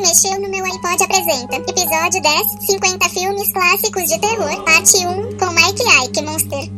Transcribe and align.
Mexeu 0.00 0.40
no 0.40 0.48
meu 0.48 0.64
iPod 0.64 1.02
apresenta 1.02 1.56
Episódio 1.56 2.22
10 2.22 2.66
50 2.66 3.08
filmes 3.10 3.52
clássicos 3.52 4.04
de 4.08 4.18
terror 4.18 4.64
Parte 4.64 4.96
1 4.96 5.36
com 5.36 5.52
Mike 5.52 5.82
Ike 6.04 6.22
Monster 6.22 6.70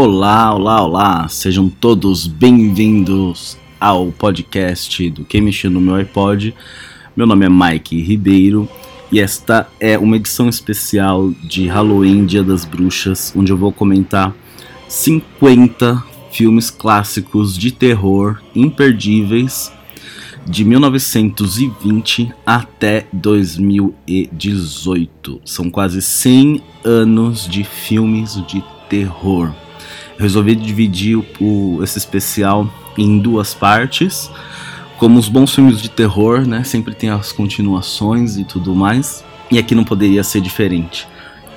Olá, 0.00 0.54
olá, 0.54 0.80
olá, 0.80 1.28
sejam 1.28 1.68
todos 1.68 2.28
bem-vindos 2.28 3.58
ao 3.80 4.12
podcast 4.12 5.10
do 5.10 5.24
Quem 5.24 5.40
Mexeu 5.40 5.72
no 5.72 5.80
Meu 5.80 5.96
iPod. 5.96 6.54
Meu 7.16 7.26
nome 7.26 7.46
é 7.46 7.48
Mike 7.48 8.00
Ribeiro 8.00 8.68
e 9.10 9.18
esta 9.18 9.68
é 9.80 9.98
uma 9.98 10.14
edição 10.14 10.48
especial 10.48 11.32
de 11.42 11.66
Halloween 11.66 12.26
Dia 12.26 12.44
das 12.44 12.64
Bruxas, 12.64 13.32
onde 13.34 13.50
eu 13.50 13.56
vou 13.56 13.72
comentar 13.72 14.32
50 14.86 16.00
filmes 16.30 16.70
clássicos 16.70 17.58
de 17.58 17.72
terror 17.72 18.40
imperdíveis 18.54 19.72
de 20.46 20.64
1920 20.64 22.32
até 22.46 23.08
2018. 23.12 25.40
São 25.44 25.68
quase 25.68 26.00
100 26.00 26.62
anos 26.84 27.48
de 27.48 27.64
filmes 27.64 28.40
de 28.46 28.62
terror 28.88 29.52
resolvi 30.18 30.54
dividir 30.56 31.16
o, 31.40 31.80
esse 31.82 31.96
especial 31.96 32.68
em 32.96 33.18
duas 33.18 33.54
partes. 33.54 34.30
Como 34.98 35.18
os 35.18 35.28
bons 35.28 35.54
filmes 35.54 35.80
de 35.80 35.88
terror, 35.88 36.46
né? 36.46 36.64
Sempre 36.64 36.94
tem 36.94 37.08
as 37.08 37.30
continuações 37.30 38.36
e 38.36 38.44
tudo 38.44 38.74
mais. 38.74 39.24
E 39.50 39.58
aqui 39.58 39.74
não 39.74 39.84
poderia 39.84 40.24
ser 40.24 40.40
diferente. 40.40 41.06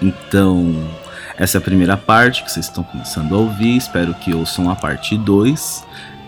Então, 0.01 0.75
essa 1.37 1.57
é 1.57 1.59
a 1.59 1.61
primeira 1.61 1.97
parte 1.97 2.43
que 2.43 2.51
vocês 2.51 2.67
estão 2.67 2.83
começando 2.83 3.33
a 3.33 3.37
ouvir. 3.39 3.75
Espero 3.75 4.13
que 4.13 4.33
ouçam 4.33 4.69
a 4.69 4.75
parte 4.75 5.17
2 5.17 5.83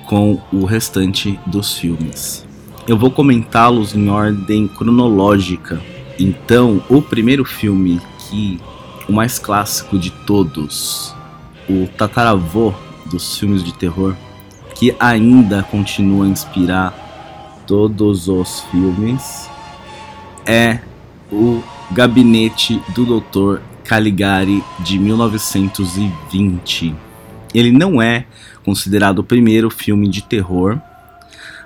com 0.08 0.42
o 0.52 0.66
restante 0.66 1.40
dos 1.46 1.78
filmes. 1.78 2.46
Eu 2.88 2.98
vou 2.98 3.12
comentá-los 3.12 3.96
em 3.96 4.10
ordem 4.10 4.68
cronológica. 4.68 5.80
Então, 6.20 6.84
o 6.90 7.02
primeiro 7.02 7.46
filme 7.46 8.02
que 8.18 8.60
o 9.08 9.14
mais 9.14 9.38
clássico 9.38 9.98
de 9.98 10.10
todos 10.10 11.16
o 11.70 11.88
tataravô 11.88 12.74
dos 13.06 13.38
filmes 13.38 13.64
de 13.64 13.74
terror, 13.74 14.16
que 14.76 14.96
ainda 15.00 15.64
continua 15.64 16.26
a 16.26 16.28
inspirar 16.28 17.64
todos 17.68 18.28
os 18.28 18.62
filmes, 18.72 19.50
é 20.46 20.80
o 21.32 21.64
Gabinete 21.92 22.82
do 22.94 23.20
Dr. 23.20 23.62
Caligari 23.84 24.64
de 24.80 24.98
1920. 25.00 26.96
Ele 27.54 27.72
não 27.72 28.02
é 28.02 28.26
considerado 28.64 29.20
o 29.20 29.24
primeiro 29.24 29.70
filme 29.70 30.08
de 30.08 30.24
terror, 30.24 30.80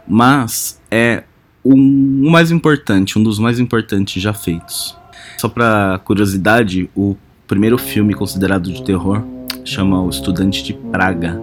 mas 0.08 0.82
é 0.92 1.24
o 1.64 1.74
um, 1.74 2.30
mais 2.30 2.52
importante, 2.52 3.18
um 3.18 3.24
dos 3.24 3.40
mais 3.40 3.60
importantes 3.60 4.22
já 4.22 4.34
feitos. 4.34 4.96
Só 5.38 5.48
para 5.48 6.00
curiosidade, 6.04 6.90
o 6.96 7.16
primeiro 7.48 7.78
filme 7.78 8.14
considerado 8.14 8.72
de 8.72 8.84
terror 8.84 9.24
chama 9.68 10.02
O 10.02 10.10
Estudante 10.10 10.64
de 10.64 10.74
Praga, 10.74 11.40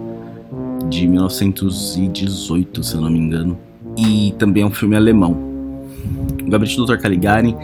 de 0.89 1.07
1918, 1.07 2.83
se 2.83 2.95
eu 2.95 3.01
não 3.01 3.09
me 3.09 3.19
engano. 3.19 3.57
E 3.97 4.33
também 4.37 4.63
é 4.63 4.65
um 4.65 4.71
filme 4.71 4.95
alemão. 4.95 5.31
O 6.41 6.49
Gabinete 6.49 6.75
do 6.77 6.85
Dr. 6.85 6.97
Caligari, 6.97 7.55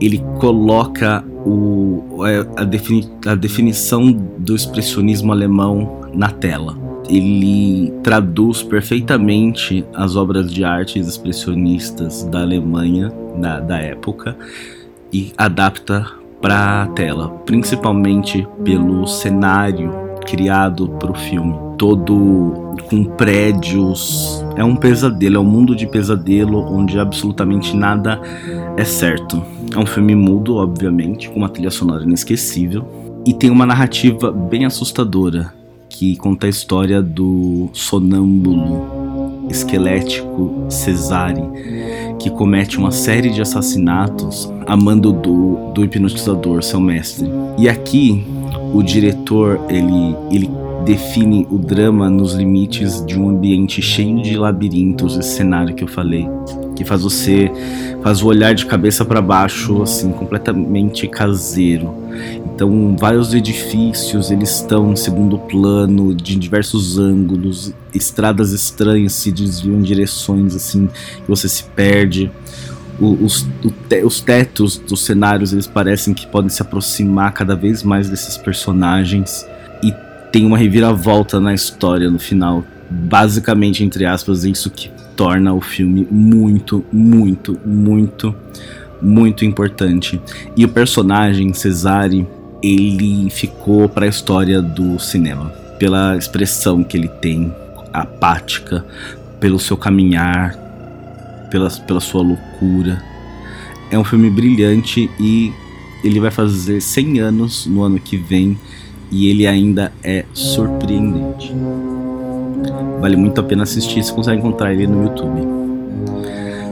ele 0.00 0.18
coloca 0.38 1.24
o, 1.44 2.24
é, 2.26 2.46
a, 2.56 2.64
defini 2.64 3.08
a 3.26 3.34
definição 3.34 4.10
do 4.38 4.54
expressionismo 4.54 5.32
alemão 5.32 6.00
na 6.12 6.30
tela. 6.30 6.76
Ele 7.08 7.92
traduz 8.02 8.62
perfeitamente 8.62 9.84
as 9.94 10.16
obras 10.16 10.52
de 10.52 10.64
artes 10.64 11.06
expressionistas 11.06 12.24
da 12.24 12.40
Alemanha 12.40 13.12
da, 13.38 13.60
da 13.60 13.78
época 13.78 14.36
e 15.12 15.32
adapta 15.36 16.04
para 16.42 16.82
a 16.82 16.86
tela, 16.88 17.28
principalmente 17.46 18.46
pelo 18.64 19.06
cenário 19.06 20.05
criado 20.26 20.88
para 20.98 21.10
o 21.10 21.14
filme. 21.14 21.54
Todo 21.78 22.74
com 22.88 23.04
prédios. 23.04 24.44
É 24.56 24.64
um 24.64 24.76
pesadelo, 24.76 25.36
é 25.36 25.40
um 25.40 25.44
mundo 25.44 25.74
de 25.74 25.86
pesadelo 25.86 26.58
onde 26.58 26.98
absolutamente 26.98 27.76
nada 27.76 28.20
é 28.76 28.84
certo. 28.84 29.42
É 29.74 29.78
um 29.78 29.86
filme 29.86 30.14
mudo, 30.14 30.56
obviamente, 30.56 31.28
com 31.28 31.36
uma 31.36 31.48
trilha 31.48 31.70
sonora 31.70 32.04
inesquecível. 32.04 32.86
E 33.26 33.32
tem 33.32 33.50
uma 33.50 33.66
narrativa 33.66 34.30
bem 34.30 34.64
assustadora 34.64 35.52
que 35.88 36.16
conta 36.16 36.46
a 36.46 36.50
história 36.50 37.02
do 37.02 37.68
sonâmbulo 37.72 39.46
esquelético 39.48 40.66
Cesare, 40.68 41.42
que 42.18 42.30
comete 42.30 42.78
uma 42.78 42.90
série 42.90 43.30
de 43.30 43.40
assassinatos 43.40 44.52
a 44.66 44.76
mando 44.76 45.12
do, 45.12 45.72
do 45.72 45.84
hipnotizador, 45.84 46.62
seu 46.62 46.80
mestre. 46.80 47.28
E 47.58 47.68
aqui 47.68 48.26
o 48.76 48.82
diretor 48.82 49.60
ele, 49.68 50.16
ele 50.30 50.50
define 50.84 51.46
o 51.50 51.58
drama 51.58 52.10
nos 52.10 52.34
limites 52.34 53.04
de 53.04 53.18
um 53.18 53.30
ambiente 53.30 53.80
cheio 53.80 54.22
de 54.22 54.36
labirintos, 54.36 55.16
esse 55.16 55.36
cenário 55.36 55.74
que 55.74 55.82
eu 55.82 55.88
falei, 55.88 56.28
que 56.76 56.84
faz 56.84 57.02
você 57.02 57.50
faz 58.02 58.22
o 58.22 58.26
olhar 58.26 58.54
de 58.54 58.66
cabeça 58.66 59.04
para 59.04 59.20
baixo 59.20 59.82
assim 59.82 60.12
completamente 60.12 61.08
caseiro. 61.08 61.92
Então, 62.44 62.96
vários 62.98 63.34
edifícios 63.34 64.30
eles 64.30 64.60
estão 64.60 64.92
em 64.92 64.96
segundo 64.96 65.38
plano, 65.38 66.14
de 66.14 66.36
diversos 66.36 66.98
ângulos, 66.98 67.74
estradas 67.92 68.52
estranhas 68.52 69.12
se 69.12 69.32
desviam 69.32 69.76
em 69.76 69.82
direções 69.82 70.54
assim 70.54 70.86
que 70.86 71.28
você 71.28 71.48
se 71.48 71.64
perde 71.64 72.30
os, 73.00 73.46
os 74.04 74.20
tetos 74.20 74.78
dos 74.78 75.00
cenários 75.04 75.52
eles 75.52 75.66
parecem 75.66 76.14
que 76.14 76.26
podem 76.26 76.48
se 76.48 76.62
aproximar 76.62 77.32
cada 77.32 77.54
vez 77.54 77.82
mais 77.82 78.08
desses 78.08 78.36
personagens 78.36 79.46
e 79.82 79.92
tem 80.32 80.46
uma 80.46 80.58
reviravolta 80.58 81.38
na 81.40 81.54
história 81.54 82.10
no 82.10 82.18
final. 82.18 82.64
Basicamente, 82.88 83.84
entre 83.84 84.04
aspas, 84.04 84.44
isso 84.44 84.70
que 84.70 84.90
torna 85.16 85.52
o 85.52 85.60
filme 85.60 86.06
muito, 86.10 86.84
muito, 86.92 87.58
muito, 87.64 88.34
muito 89.00 89.44
importante. 89.44 90.20
E 90.56 90.64
o 90.64 90.68
personagem 90.68 91.52
Cesare, 91.52 92.26
ele 92.62 93.28
ficou 93.30 93.88
para 93.88 94.06
a 94.06 94.08
história 94.08 94.62
do 94.62 94.98
cinema 94.98 95.52
pela 95.78 96.16
expressão 96.16 96.82
que 96.82 96.96
ele 96.96 97.08
tem, 97.08 97.54
apática, 97.92 98.84
pelo 99.38 99.58
seu 99.58 99.76
caminhar, 99.76 100.56
pela, 101.50 101.70
pela 101.70 102.00
sua 102.00 102.22
loucura. 102.22 103.02
É 103.90 103.98
um 103.98 104.04
filme 104.04 104.28
brilhante 104.30 105.10
e 105.18 105.52
ele 106.02 106.20
vai 106.20 106.30
fazer 106.30 106.80
100 106.80 107.20
anos 107.20 107.66
no 107.66 107.82
ano 107.82 107.98
que 107.98 108.16
vem 108.16 108.58
e 109.10 109.28
ele 109.28 109.46
ainda 109.46 109.92
é 110.02 110.24
surpreendente. 110.32 111.54
Vale 113.00 113.16
muito 113.16 113.40
a 113.40 113.44
pena 113.44 113.62
assistir, 113.62 114.02
você 114.02 114.12
consegue 114.12 114.38
encontrar 114.38 114.72
ele 114.72 114.86
no 114.86 115.04
YouTube. 115.04 115.56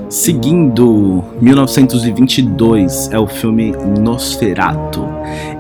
Seguindo, 0.08 1.24
1922 1.40 3.10
é 3.10 3.18
o 3.18 3.26
filme 3.26 3.74
Nosferatu. 4.00 5.04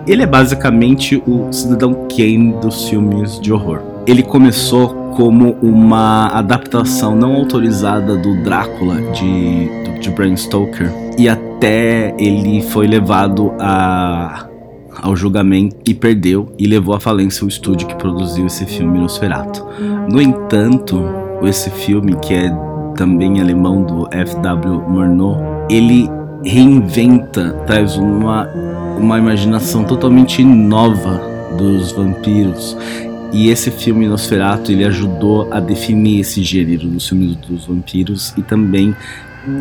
Ele 0.06 0.22
é 0.22 0.26
basicamente 0.26 1.20
o 1.26 1.52
Cidadão 1.52 2.06
Kane 2.08 2.52
dos 2.60 2.88
filmes 2.88 3.40
de 3.40 3.52
horror. 3.52 3.80
Ele 4.06 4.22
começou 4.22 5.03
como 5.16 5.56
uma 5.62 6.28
adaptação 6.28 7.14
não 7.16 7.34
autorizada 7.34 8.16
do 8.16 8.42
Drácula 8.42 9.00
de, 9.12 10.00
de 10.00 10.10
Bram 10.10 10.36
Stoker 10.36 10.92
e 11.18 11.28
até 11.28 12.14
ele 12.18 12.62
foi 12.62 12.86
levado 12.86 13.52
a, 13.58 14.46
ao 15.02 15.14
julgamento 15.14 15.76
e 15.86 15.94
perdeu 15.94 16.52
e 16.58 16.66
levou 16.66 16.94
à 16.94 17.00
falência 17.00 17.44
o 17.44 17.48
estúdio 17.48 17.86
que 17.86 17.94
produziu 17.94 18.46
esse 18.46 18.66
filme 18.66 18.98
Nosferatu. 18.98 19.64
No 20.08 20.20
entanto, 20.20 21.02
esse 21.42 21.70
filme 21.70 22.16
que 22.16 22.34
é 22.34 22.50
também 22.96 23.40
alemão 23.40 23.82
do 23.82 24.08
F.W. 24.10 24.82
Murnau, 24.88 25.66
ele 25.70 26.08
reinventa, 26.44 27.52
traz 27.66 27.96
uma, 27.96 28.48
uma 28.98 29.18
imaginação 29.18 29.84
totalmente 29.84 30.44
nova 30.44 31.20
dos 31.56 31.92
vampiros 31.92 32.76
E 33.34 33.50
esse 33.50 33.68
filme 33.68 34.06
Nosferatu 34.06 34.70
ele 34.70 34.84
ajudou 34.84 35.52
a 35.52 35.58
definir 35.58 36.20
esse 36.20 36.40
gênero 36.40 36.86
dos 36.86 37.08
filmes 37.08 37.34
dos 37.34 37.66
vampiros 37.66 38.32
e 38.38 38.42
também 38.42 38.94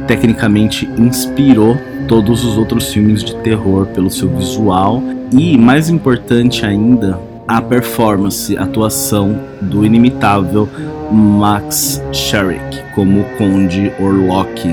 tecnicamente 0.06 0.88
inspirou 0.96 1.76
todos 2.08 2.46
os 2.46 2.56
outros 2.56 2.94
filmes 2.94 3.24
de 3.24 3.36
terror 3.38 3.88
pelo 3.88 4.12
seu 4.12 4.30
visual 4.30 5.02
e 5.32 5.58
mais 5.58 5.90
importante 5.90 6.64
ainda 6.64 7.20
a 7.48 7.60
performance, 7.64 8.56
a 8.56 8.64
atuação 8.64 9.40
do 9.60 9.84
inimitável 9.84 10.70
Max 11.12 12.00
Sherrick 12.14 12.80
como 12.94 13.22
o 13.22 13.24
Conde 13.40 13.92
Orlok, 14.00 14.72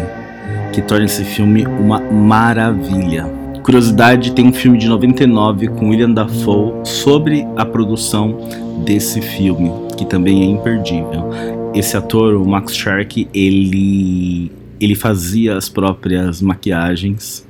que 0.74 0.82
torna 0.82 1.06
esse 1.06 1.24
filme 1.24 1.66
uma 1.66 2.00
maravilha. 2.00 3.39
Curiosidade, 3.62 4.32
tem 4.32 4.46
um 4.46 4.52
filme 4.52 4.78
de 4.78 4.88
99 4.88 5.68
com 5.68 5.90
William 5.90 6.10
Dafoe 6.10 6.72
sobre 6.84 7.46
a 7.56 7.64
produção 7.64 8.38
desse 8.84 9.20
filme, 9.20 9.70
que 9.96 10.04
também 10.04 10.42
é 10.42 10.46
imperdível. 10.46 11.30
Esse 11.74 11.96
ator, 11.96 12.34
o 12.34 12.48
Max 12.48 12.74
Sherrick, 12.74 13.28
ele 13.32 14.50
ele 14.80 14.94
fazia 14.94 15.56
as 15.56 15.68
próprias 15.68 16.40
maquiagens. 16.40 17.46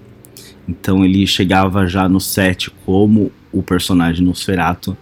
Então 0.69 1.05
ele 1.05 1.27
chegava 1.27 1.87
já 1.87 2.09
no 2.09 2.21
set 2.21 2.71
como 2.85 3.31
o 3.53 3.63
personagem 3.63 4.27
Nosferatu 4.27 4.97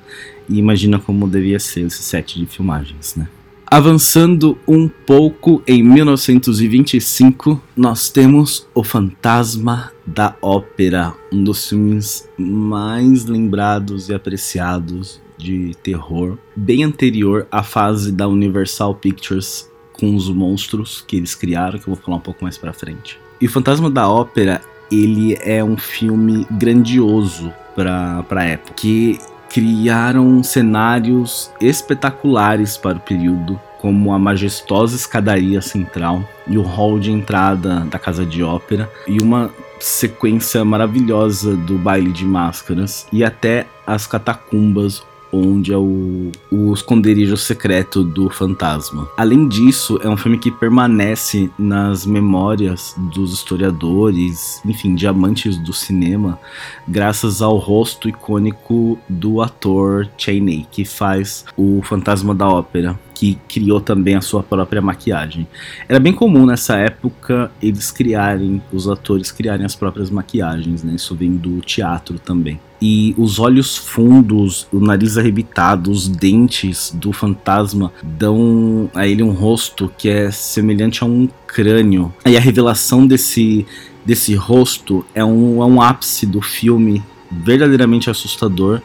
e 0.48 0.58
imagina 0.58 0.98
como 0.98 1.26
devia 1.26 1.58
ser 1.58 1.86
esse 1.86 2.02
set 2.02 2.38
de 2.38 2.46
filmagens, 2.46 3.16
né? 3.16 3.28
Avançando 3.70 4.56
um 4.66 4.88
pouco, 4.88 5.62
em 5.66 5.82
1925, 5.82 7.60
nós 7.76 8.08
temos 8.08 8.66
O 8.74 8.82
Fantasma 8.82 9.92
da 10.06 10.34
Ópera, 10.40 11.12
um 11.30 11.44
dos 11.44 11.68
filmes 11.68 12.26
mais 12.38 13.26
lembrados 13.26 14.08
e 14.08 14.14
apreciados 14.14 15.20
de 15.36 15.74
terror, 15.82 16.38
bem 16.56 16.82
anterior 16.82 17.46
à 17.52 17.62
fase 17.62 18.10
da 18.10 18.26
Universal 18.26 18.94
Pictures 18.94 19.70
com 19.92 20.16
os 20.16 20.30
monstros 20.30 21.04
que 21.06 21.16
eles 21.16 21.34
criaram, 21.34 21.78
que 21.78 21.86
eu 21.86 21.94
vou 21.94 22.02
falar 22.02 22.16
um 22.16 22.20
pouco 22.20 22.44
mais 22.44 22.56
para 22.56 22.72
frente. 22.72 23.20
E 23.38 23.44
o 23.44 23.50
Fantasma 23.50 23.90
da 23.90 24.08
Ópera, 24.08 24.62
ele 24.90 25.36
é 25.42 25.62
um 25.62 25.76
filme 25.76 26.46
grandioso 26.50 27.52
para 27.74 28.24
a 28.30 28.44
época, 28.44 28.72
que 28.72 29.18
criaram 29.50 30.42
cenários 30.42 31.50
espetaculares 31.60 32.76
para 32.76 32.98
o 32.98 33.00
período, 33.00 33.60
como 33.78 34.12
a 34.12 34.18
majestosa 34.18 34.96
escadaria 34.96 35.60
central 35.60 36.22
e 36.46 36.58
o 36.58 36.62
hall 36.62 36.98
de 36.98 37.10
entrada 37.10 37.80
da 37.90 37.98
casa 37.98 38.26
de 38.26 38.42
ópera 38.42 38.90
e 39.06 39.22
uma 39.22 39.50
sequência 39.80 40.64
maravilhosa 40.64 41.56
do 41.56 41.78
baile 41.78 42.10
de 42.10 42.24
máscaras 42.24 43.06
e 43.12 43.22
até 43.22 43.66
as 43.86 44.06
catacumbas 44.06 45.02
onde 45.32 45.72
é 45.72 45.76
o, 45.76 46.30
o 46.50 46.72
esconderijo 46.72 47.36
secreto 47.36 48.02
do 48.02 48.30
fantasma. 48.30 49.08
Além 49.16 49.48
disso, 49.48 49.98
é 50.02 50.08
um 50.08 50.16
filme 50.16 50.38
que 50.38 50.50
permanece 50.50 51.50
nas 51.58 52.06
memórias 52.06 52.94
dos 53.14 53.32
historiadores, 53.32 54.60
enfim, 54.64 54.94
diamantes 54.94 55.58
do 55.58 55.72
cinema, 55.72 56.38
graças 56.86 57.42
ao 57.42 57.56
rosto 57.56 58.08
icônico 58.08 58.98
do 59.08 59.40
ator 59.40 60.08
Chaney, 60.16 60.66
que 60.70 60.84
faz 60.84 61.44
o 61.56 61.80
fantasma 61.82 62.34
da 62.34 62.48
ópera 62.48 62.98
que 63.18 63.36
criou 63.48 63.80
também 63.80 64.14
a 64.14 64.20
sua 64.20 64.44
própria 64.44 64.80
maquiagem. 64.80 65.44
Era 65.88 65.98
bem 65.98 66.12
comum 66.12 66.46
nessa 66.46 66.76
época 66.76 67.50
eles 67.60 67.90
criarem, 67.90 68.62
os 68.72 68.88
atores 68.88 69.32
criarem 69.32 69.66
as 69.66 69.74
próprias 69.74 70.08
maquiagens, 70.08 70.84
né? 70.84 70.94
Isso 70.94 71.16
vem 71.16 71.32
do 71.32 71.60
teatro 71.60 72.16
também. 72.20 72.60
E 72.80 73.14
os 73.18 73.38
olhos 73.38 73.76
fundos, 73.76 74.68
o 74.72 74.78
nariz 74.78 75.18
arrebitado, 75.18 75.90
os 75.90 76.08
dentes 76.08 76.92
do 76.94 77.12
fantasma 77.12 77.92
dão 78.02 78.88
a 78.94 79.06
ele 79.06 79.22
um 79.22 79.32
rosto 79.32 79.92
que 79.98 80.08
é 80.08 80.30
semelhante 80.30 81.02
a 81.02 81.06
um 81.06 81.28
crânio. 81.46 82.12
E 82.24 82.36
a 82.36 82.40
revelação 82.40 83.06
desse, 83.06 83.66
desse 84.04 84.34
rosto 84.34 85.04
é 85.14 85.24
um, 85.24 85.60
é 85.60 85.66
um 85.66 85.82
ápice 85.82 86.24
do 86.24 86.40
filme 86.40 87.02
verdadeiramente 87.30 88.08
assustador 88.08 88.80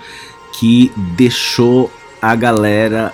que 0.60 0.92
deixou 1.16 1.92
a 2.22 2.36
galera 2.36 3.14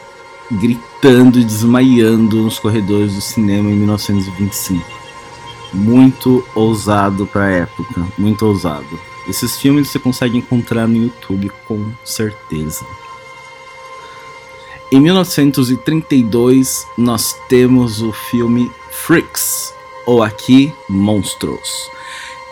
gritando 0.52 1.40
e 1.40 1.44
desmaiando 1.44 2.38
nos 2.38 2.58
corredores 2.58 3.14
do 3.14 3.22
cinema 3.22 3.70
em 3.70 3.76
1925. 3.76 4.84
Muito 5.74 6.44
ousado 6.56 7.28
para 7.28 7.46
a 7.46 7.52
época, 7.52 8.06
muito 8.18 8.46
ousado. 8.46 9.09
Esses 9.30 9.58
filmes 9.58 9.88
você 9.90 10.00
consegue 10.00 10.38
encontrar 10.38 10.88
no 10.88 10.98
YouTube 10.98 11.52
com 11.68 11.86
certeza. 12.04 12.84
Em 14.92 15.00
1932 15.00 16.88
nós 16.98 17.36
temos 17.48 18.02
o 18.02 18.12
filme 18.12 18.72
Freaks, 18.90 19.72
ou 20.08 20.24
aqui 20.24 20.74
Monstros. 20.90 21.92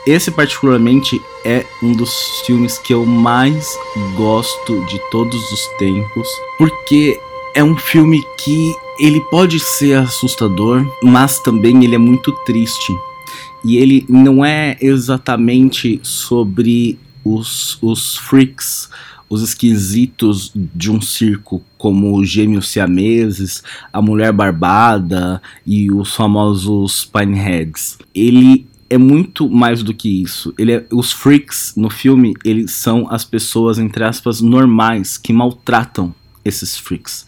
Esse 0.06 0.30
particularmente 0.30 1.20
é 1.44 1.66
um 1.82 1.92
dos 1.92 2.42
filmes 2.46 2.78
que 2.78 2.94
eu 2.94 3.06
mais 3.06 3.76
gosto 4.16 4.86
de 4.86 5.00
todos 5.10 5.52
os 5.52 5.68
tempos, 5.80 6.28
porque 6.58 7.20
é 7.56 7.64
um 7.64 7.76
filme 7.76 8.24
que 8.38 8.76
ele 9.00 9.20
pode 9.20 9.60
ser 9.60 9.96
assustador, 9.96 10.86
mas 11.02 11.40
também 11.40 11.84
ele 11.84 11.96
é 11.96 11.98
muito 11.98 12.32
triste. 12.46 12.96
E 13.68 13.76
ele 13.76 14.06
não 14.08 14.46
é 14.46 14.78
exatamente 14.80 16.00
sobre 16.02 16.98
os, 17.22 17.78
os 17.82 18.16
freaks, 18.16 18.90
os 19.30 19.42
esquisitos 19.42 20.54
de 20.56 20.90
um 20.90 21.02
circo, 21.02 21.62
como 21.78 22.18
os 22.18 22.30
gêmeos 22.30 22.70
siameses, 22.70 23.62
a 23.92 24.02
mulher 24.02 24.32
barbada 24.32 25.42
e 25.66 25.92
os 25.92 26.16
famosos 26.16 27.04
Pineheads. 27.04 27.98
Ele 28.16 28.66
é 28.90 28.98
muito 28.98 29.50
mais 29.50 29.84
do 29.84 29.94
que 29.94 30.22
isso. 30.24 30.54
Ele 30.58 30.72
é, 30.72 30.86
os 30.90 31.12
freaks 31.12 31.74
no 31.76 31.90
filme, 31.90 32.36
eles 32.46 32.72
são 32.72 33.12
as 33.12 33.26
pessoas 33.26 33.78
entre 33.78 34.02
aspas 34.06 34.40
normais 34.40 35.18
que 35.18 35.34
maltratam 35.34 36.16
esses 36.46 36.78
freaks. 36.78 37.26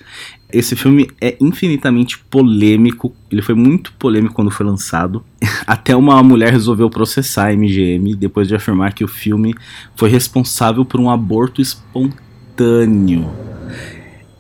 Esse 0.51 0.75
filme 0.75 1.07
é 1.21 1.37
infinitamente 1.39 2.17
polêmico, 2.17 3.13
ele 3.31 3.41
foi 3.41 3.53
muito 3.53 3.93
polêmico 3.93 4.33
quando 4.33 4.49
foi 4.49 4.65
lançado. 4.65 5.23
Até 5.67 5.95
uma 5.95 6.21
mulher 6.23 6.51
resolveu 6.51 6.89
processar 6.89 7.49
a 7.49 7.55
MGM 7.55 8.15
depois 8.15 8.47
de 8.47 8.55
afirmar 8.55 8.93
que 8.93 9.03
o 9.03 9.07
filme 9.07 9.53
foi 9.95 10.09
responsável 10.09 10.83
por 10.83 10.99
um 10.99 11.09
aborto 11.09 11.61
espontâneo. 11.61 13.29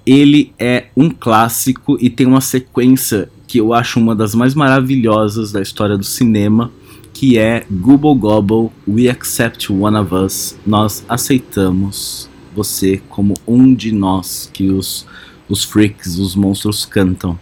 Ele 0.03 0.51
é 0.57 0.87
um 0.97 1.11
clássico 1.11 1.95
e 2.01 2.09
tem 2.09 2.25
uma 2.25 2.41
sequência 2.41 3.29
que 3.47 3.59
eu 3.59 3.71
acho 3.71 3.99
uma 3.99 4.15
das 4.15 4.33
mais 4.33 4.55
maravilhosas 4.55 5.51
da 5.51 5.61
história 5.61 5.95
do 5.95 6.03
cinema, 6.03 6.71
que 7.13 7.37
é 7.37 7.65
Gobble 7.69 8.15
Gobble, 8.15 8.71
We 8.87 9.09
Accept 9.09 9.71
One 9.71 9.97
of 9.97 10.15
Us, 10.15 10.57
nós 10.65 11.05
aceitamos 11.07 12.29
você 12.55 13.01
como 13.09 13.35
um 13.47 13.73
de 13.73 13.91
nós 13.91 14.49
que 14.51 14.69
os, 14.69 15.05
os 15.49 15.63
freaks, 15.63 16.17
os 16.17 16.35
monstros 16.35 16.85
cantam. 16.85 17.37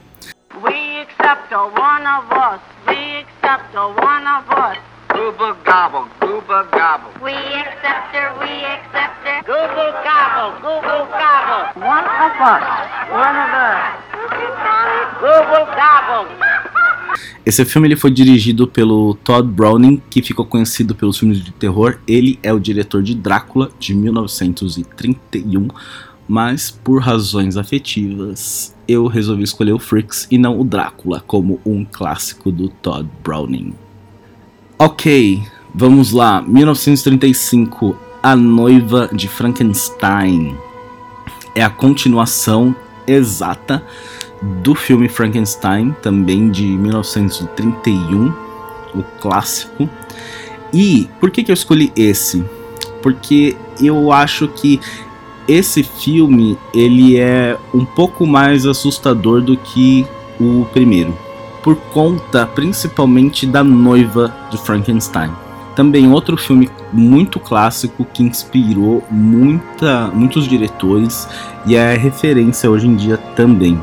We 0.64 1.02
accept 1.02 1.54
a 1.54 1.64
one 1.64 2.08
of 2.08 2.32
us. 2.32 2.62
We 2.88 3.20
accept 3.20 3.76
a 3.76 3.88
one 3.88 4.26
of 4.26 4.50
us. 4.50 4.78
Gooba 5.10 5.56
gobble, 5.66 6.08
gooba 6.22 6.64
gobble. 6.72 7.10
We 7.22 7.34
accept 7.34 8.16
her, 8.16 8.34
we 8.40 8.66
accept 8.66 9.26
her. 9.26 9.44
Gooba 9.44 9.92
gobble, 10.04 10.60
gooba 10.62 11.06
gobble. 11.12 11.82
One 11.86 12.06
of 12.06 12.42
us, 12.42 12.64
one 13.12 13.36
of 13.36 13.54
us. 13.54 14.08
Gooba 15.20 15.66
gobble. 15.76 16.48
Esse 17.46 17.64
filme 17.64 17.88
ele 17.88 17.96
foi 17.96 18.12
dirigido 18.12 18.68
pelo 18.68 19.16
Todd 19.24 19.48
Browning, 19.48 20.02
que 20.10 20.22
ficou 20.22 20.46
conhecido 20.46 20.94
pelos 20.94 21.18
filmes 21.18 21.42
de 21.42 21.52
terror. 21.52 21.98
Ele 22.06 22.38
é 22.44 22.54
o 22.54 22.60
diretor 22.60 23.02
de 23.02 23.16
Drácula 23.16 23.72
de 23.80 23.96
1931, 23.96 25.70
mas 26.28 26.70
por 26.70 27.02
razões 27.02 27.58
afetivas 27.58 28.76
eu 28.88 29.08
resolvi 29.08 29.44
escolher 29.44 29.74
o 29.74 29.80
Freaks 29.80 30.28
e 30.30 30.38
não 30.38 30.60
o 30.60 30.64
Drácula 30.64 31.24
como 31.26 31.60
um 31.66 31.86
clássico 31.86 32.52
do 32.52 32.70
Todd 32.70 33.08
Browning. 33.24 33.74
Ok, 34.80 35.42
vamos 35.74 36.12
lá. 36.12 36.42
1935, 36.42 37.98
A 38.22 38.36
Noiva 38.36 39.10
de 39.12 39.28
Frankenstein. 39.28 40.56
É 41.56 41.64
a 41.64 41.70
continuação 41.70 42.76
exata 43.06 43.84
do 44.64 44.76
filme 44.76 45.10
Frankenstein, 45.10 45.96
também 46.02 46.52
de 46.52 46.66
1931, 46.66 48.32
o 48.94 49.04
clássico. 49.20 49.90
E 50.74 51.10
por 51.20 51.32
que, 51.32 51.44
que 51.44 51.52
eu 51.52 51.54
escolhi 51.54 51.92
esse? 51.96 52.44
Porque 53.02 53.56
eu 53.82 54.12
acho 54.12 54.48
que 54.48 54.80
esse 55.48 55.84
filme 55.84 56.58
ele 56.74 57.18
é 57.18 57.58
um 57.74 57.86
pouco 57.86 58.26
mais 58.26 58.66
assustador 58.66 59.42
do 59.42 59.56
que 59.56 60.06
o 60.40 60.66
primeiro, 60.74 61.18
por 61.64 61.76
conta 61.76 62.46
principalmente 62.46 63.46
da 63.46 63.64
noiva 63.64 64.36
de 64.52 64.58
Frankenstein. 64.58 65.32
Também 65.76 66.12
outro 66.12 66.36
filme 66.36 66.70
muito 66.92 67.40
clássico 67.40 68.04
que 68.04 68.24
inspirou 68.24 69.04
muita, 69.12 70.08
muitos 70.08 70.48
diretores 70.48 71.28
e 71.68 71.76
é 71.76 71.96
referência 71.96 72.70
hoje 72.70 72.88
em 72.88 72.96
dia 72.96 73.18
também. 73.36 73.80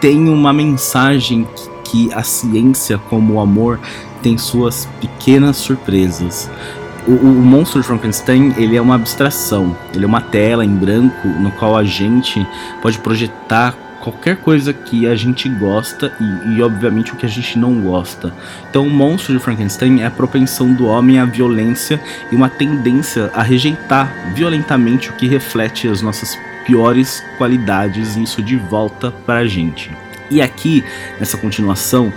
Tem 0.00 0.28
uma 0.28 0.52
mensagem 0.52 1.48
que, 1.82 2.12
a 2.12 2.22
ciência, 2.22 2.98
como 3.08 3.34
o 3.34 3.40
amor, 3.40 3.80
tem 4.22 4.36
suas 4.36 4.86
pequenas 5.00 5.56
surpresas. 5.56 6.50
O, 7.10 7.14
o, 7.14 7.42
monstro 7.42 7.80
de 7.80 7.86
Frankenstein 7.88 8.54
ele 8.56 8.76
é 8.76 8.80
uma 8.80 8.94
abstração, 8.94 9.76
ele 9.92 10.04
é 10.04 10.06
uma 10.06 10.20
tela 10.20 10.64
em 10.64 10.72
branco 10.72 11.26
no 11.26 11.50
qual 11.50 11.76
a 11.76 11.82
gente 11.82 12.46
pode 12.80 13.00
projetar 13.00 13.74
qualquer 14.00 14.36
coisa 14.36 14.72
que 14.72 15.08
a 15.08 15.16
gente 15.16 15.48
gosta 15.48 16.12
e, 16.20 16.54
e, 16.54 16.62
obviamente 16.62 17.12
o 17.12 17.16
que 17.16 17.26
a 17.26 17.28
gente 17.28 17.58
não 17.58 17.80
gosta. 17.80 18.32
Então, 18.70 18.86
o 18.86 18.90
monstro 18.90 19.34
de 19.34 19.42
Frankenstein 19.42 20.02
é 20.02 20.06
a 20.06 20.10
propensão 20.10 20.72
do 20.72 20.86
homem 20.86 21.18
à 21.18 21.24
violência 21.24 22.00
e 22.30 22.36
uma 22.36 22.48
tendência 22.48 23.28
a 23.34 23.42
rejeitar 23.42 24.32
violentamente 24.32 25.10
o 25.10 25.14
que 25.14 25.26
reflete 25.26 25.88
as 25.88 26.00
nossas 26.00 26.38
piores 26.64 27.24
qualidades 27.36 28.16
e 28.16 28.22
isso 28.22 28.40
de 28.40 28.54
volta 28.54 29.10
para 29.10 29.40
a 29.40 29.46
gente. 29.48 29.90
E 30.30 30.40
aqui, 30.40 30.84
nessa 31.18 31.36
continuação, 31.36 32.12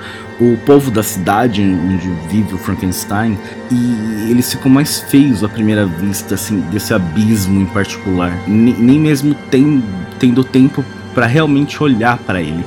o 0.51 0.57
povo 0.65 0.91
da 0.91 1.01
cidade 1.01 1.61
onde 1.61 2.09
vive 2.27 2.53
o 2.53 2.57
Frankenstein 2.57 3.37
e 3.71 4.29
eles 4.29 4.51
ficam 4.51 4.69
mais 4.69 4.99
feios 4.99 5.43
à 5.43 5.47
primeira 5.47 5.85
vista, 5.85 6.35
assim, 6.35 6.59
desse 6.71 6.93
abismo 6.93 7.61
em 7.61 7.65
particular. 7.65 8.37
nem, 8.45 8.73
nem 8.73 8.99
mesmo 8.99 9.33
tem, 9.49 9.81
tendo 10.19 10.43
tempo 10.43 10.83
para 11.13 11.25
realmente 11.25 11.81
olhar 11.81 12.17
para 12.17 12.41
ele. 12.41 12.65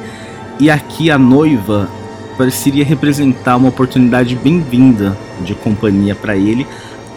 E 0.58 0.70
aqui 0.70 1.10
a 1.10 1.18
noiva 1.18 1.88
pareceria 2.38 2.84
representar 2.84 3.56
uma 3.56 3.68
oportunidade 3.68 4.34
bem-vinda 4.36 5.16
de 5.42 5.54
companhia 5.54 6.14
para 6.14 6.34
ele, 6.34 6.66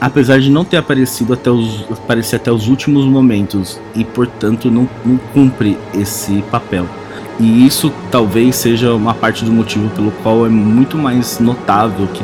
apesar 0.01 0.39
de 0.39 0.49
não 0.49 0.65
ter 0.65 0.77
aparecido 0.77 1.33
até 1.33 1.49
os, 1.49 1.85
aparecer 1.89 2.35
até 2.35 2.51
os 2.51 2.67
últimos 2.67 3.05
momentos 3.05 3.79
e, 3.95 4.03
portanto, 4.03 4.69
não, 4.69 4.89
não 5.05 5.17
cumpre 5.33 5.77
esse 5.93 6.41
papel. 6.51 6.85
E 7.39 7.65
isso 7.65 7.91
talvez 8.11 8.55
seja 8.55 8.93
uma 8.93 9.13
parte 9.13 9.45
do 9.45 9.51
motivo 9.51 9.89
pelo 9.91 10.11
qual 10.23 10.45
é 10.45 10.49
muito 10.49 10.97
mais 10.97 11.39
notável 11.39 12.07
que 12.07 12.23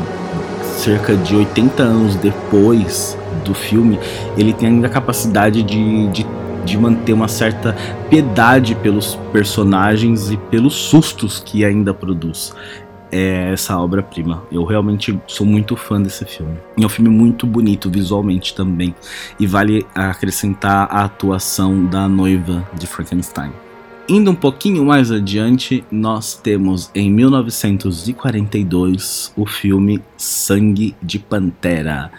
cerca 0.77 1.15
de 1.15 1.35
80 1.35 1.83
anos 1.83 2.15
depois 2.15 3.17
do 3.45 3.53
filme, 3.53 3.97
ele 4.37 4.51
tem 4.51 4.69
ainda 4.69 4.87
a 4.87 4.89
capacidade 4.89 5.63
de, 5.63 6.07
de 6.09 6.25
de 6.65 6.77
manter 6.77 7.13
uma 7.13 7.27
certa 7.27 7.75
piedade 8.09 8.75
pelos 8.75 9.15
personagens 9.31 10.31
e 10.31 10.37
pelos 10.37 10.73
sustos 10.73 11.39
que 11.39 11.63
ainda 11.63 11.93
produz. 11.93 12.53
É 13.11 13.53
essa 13.53 13.77
obra-prima. 13.77 14.43
Eu 14.51 14.65
realmente 14.65 15.17
sou 15.27 15.45
muito 15.45 15.77
fã 15.77 16.01
desse 16.01 16.25
filme. 16.25 16.57
É 16.77 16.85
um 16.85 16.89
filme 16.89 17.09
muito 17.09 17.45
bonito 17.45 17.89
visualmente 17.89 18.53
também. 18.53 18.95
E 19.39 19.45
vale 19.45 19.85
acrescentar 19.93 20.87
a 20.91 21.05
atuação 21.05 21.85
da 21.85 22.09
noiva 22.09 22.67
de 22.73 22.87
Frankenstein. 22.87 23.51
Indo 24.07 24.29
um 24.29 24.35
pouquinho 24.35 24.85
mais 24.85 25.11
adiante, 25.11 25.83
nós 25.91 26.35
temos 26.35 26.91
em 26.93 27.11
1942 27.11 29.33
o 29.35 29.47
filme 29.47 29.99
Sangue 30.15 30.95
de 31.01 31.17
Pantera, 31.17 32.11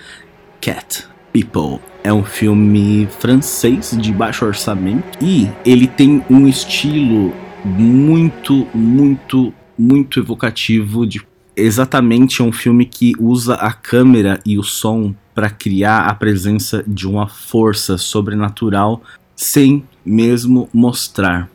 Cat 0.60 1.04
People. 1.32 1.78
É 2.02 2.12
um 2.12 2.24
filme 2.24 3.06
francês 3.20 3.96
de 3.96 4.12
baixo 4.12 4.44
orçamento 4.44 5.16
e 5.22 5.48
ele 5.64 5.86
tem 5.86 6.24
um 6.28 6.48
estilo 6.48 7.32
muito, 7.64 8.66
muito, 8.74 9.54
muito 9.78 10.18
evocativo 10.18 11.06
de 11.06 11.24
exatamente 11.54 12.42
é 12.42 12.44
um 12.44 12.50
filme 12.50 12.84
que 12.84 13.12
usa 13.16 13.54
a 13.54 13.72
câmera 13.72 14.40
e 14.44 14.58
o 14.58 14.64
som 14.64 15.14
para 15.32 15.48
criar 15.48 16.08
a 16.08 16.14
presença 16.16 16.82
de 16.84 17.06
uma 17.06 17.28
força 17.28 17.96
sobrenatural 17.96 19.00
sem 19.36 19.84
mesmo 20.04 20.68
mostrar 20.74 21.48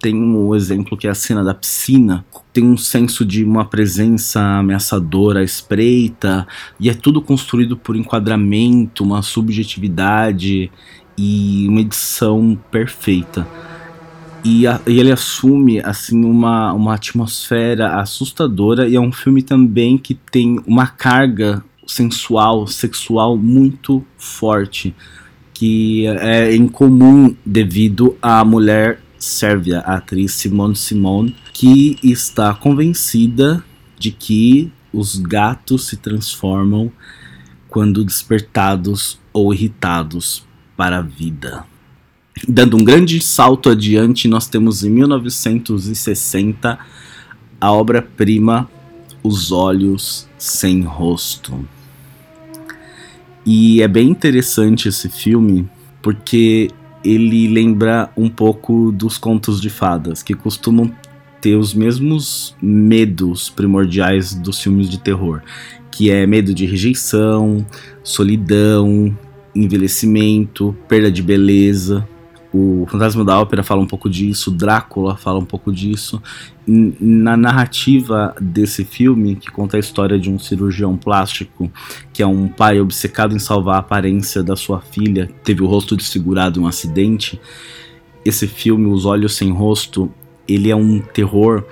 tem 0.00 0.14
um 0.14 0.54
exemplo 0.54 0.96
que 0.96 1.06
é 1.06 1.10
a 1.10 1.14
cena 1.14 1.42
da 1.42 1.54
piscina, 1.54 2.24
tem 2.52 2.64
um 2.64 2.76
senso 2.76 3.24
de 3.24 3.44
uma 3.44 3.64
presença 3.64 4.40
ameaçadora, 4.40 5.42
espreita, 5.42 6.46
e 6.78 6.88
é 6.88 6.94
tudo 6.94 7.20
construído 7.20 7.76
por 7.76 7.96
enquadramento, 7.96 9.04
uma 9.04 9.22
subjetividade 9.22 10.70
e 11.16 11.66
uma 11.68 11.80
edição 11.80 12.58
perfeita. 12.70 13.46
E, 14.44 14.66
a, 14.66 14.80
e, 14.86 15.00
ele 15.00 15.10
assume 15.10 15.80
assim 15.80 16.24
uma, 16.24 16.72
uma 16.72 16.94
atmosfera 16.94 18.00
assustadora 18.00 18.88
e 18.88 18.94
é 18.94 19.00
um 19.00 19.10
filme 19.10 19.42
também 19.42 19.98
que 19.98 20.14
tem 20.14 20.60
uma 20.64 20.86
carga 20.86 21.62
sensual, 21.86 22.66
sexual 22.66 23.36
muito 23.36 24.04
forte, 24.16 24.94
que 25.52 26.06
é 26.06 26.54
incomum 26.54 27.34
devido 27.44 28.16
à 28.22 28.44
mulher 28.44 29.00
Sérvia, 29.18 29.80
a 29.80 29.96
atriz 29.96 30.32
Simone 30.32 30.76
Simone, 30.76 31.36
que 31.52 31.98
está 32.02 32.54
convencida 32.54 33.64
de 33.98 34.10
que 34.10 34.70
os 34.92 35.16
gatos 35.16 35.86
se 35.86 35.96
transformam 35.96 36.90
quando 37.68 38.04
despertados 38.04 39.18
ou 39.32 39.52
irritados 39.52 40.46
para 40.76 40.98
a 40.98 41.02
vida. 41.02 41.64
Dando 42.46 42.76
um 42.76 42.84
grande 42.84 43.20
salto 43.20 43.68
adiante, 43.68 44.28
nós 44.28 44.48
temos 44.48 44.84
em 44.84 44.90
1960 44.90 46.78
a 47.60 47.72
obra-prima 47.72 48.70
Os 49.22 49.50
Olhos 49.50 50.28
Sem 50.38 50.82
Rosto. 50.82 51.66
E 53.44 53.82
é 53.82 53.88
bem 53.88 54.08
interessante 54.10 54.88
esse 54.88 55.08
filme 55.08 55.68
porque 56.00 56.70
ele 57.04 57.48
lembra 57.48 58.10
um 58.16 58.28
pouco 58.28 58.92
dos 58.92 59.18
contos 59.18 59.60
de 59.60 59.70
fadas, 59.70 60.22
que 60.22 60.34
costumam 60.34 60.92
ter 61.40 61.54
os 61.54 61.72
mesmos 61.72 62.56
medos 62.60 63.48
primordiais 63.48 64.34
dos 64.34 64.60
filmes 64.60 64.88
de 64.88 64.98
terror, 64.98 65.42
que 65.90 66.10
é 66.10 66.26
medo 66.26 66.52
de 66.52 66.66
rejeição, 66.66 67.64
solidão, 68.02 69.16
envelhecimento, 69.54 70.76
perda 70.88 71.10
de 71.10 71.22
beleza, 71.22 72.06
o 72.58 72.86
Fantasma 72.86 73.24
da 73.24 73.38
Ópera 73.38 73.62
fala 73.62 73.80
um 73.80 73.86
pouco 73.86 74.10
disso, 74.10 74.50
Drácula 74.50 75.16
fala 75.16 75.38
um 75.38 75.44
pouco 75.44 75.72
disso. 75.72 76.20
Na 76.66 77.36
narrativa 77.36 78.34
desse 78.40 78.84
filme, 78.84 79.36
que 79.36 79.48
conta 79.48 79.76
a 79.76 79.80
história 79.80 80.18
de 80.18 80.28
um 80.28 80.40
cirurgião 80.40 80.96
plástico, 80.96 81.70
que 82.12 82.20
é 82.20 82.26
um 82.26 82.48
pai 82.48 82.80
obcecado 82.80 83.34
em 83.34 83.38
salvar 83.38 83.76
a 83.76 83.78
aparência 83.78 84.42
da 84.42 84.56
sua 84.56 84.80
filha, 84.80 85.30
teve 85.44 85.62
o 85.62 85.66
rosto 85.66 85.96
desfigurado 85.96 86.58
em 86.58 86.64
um 86.64 86.66
acidente, 86.66 87.40
esse 88.24 88.48
filme, 88.48 88.86
Os 88.86 89.06
Olhos 89.06 89.36
Sem 89.36 89.52
Rosto, 89.52 90.12
ele 90.48 90.68
é 90.68 90.76
um 90.76 90.98
terror 91.00 91.64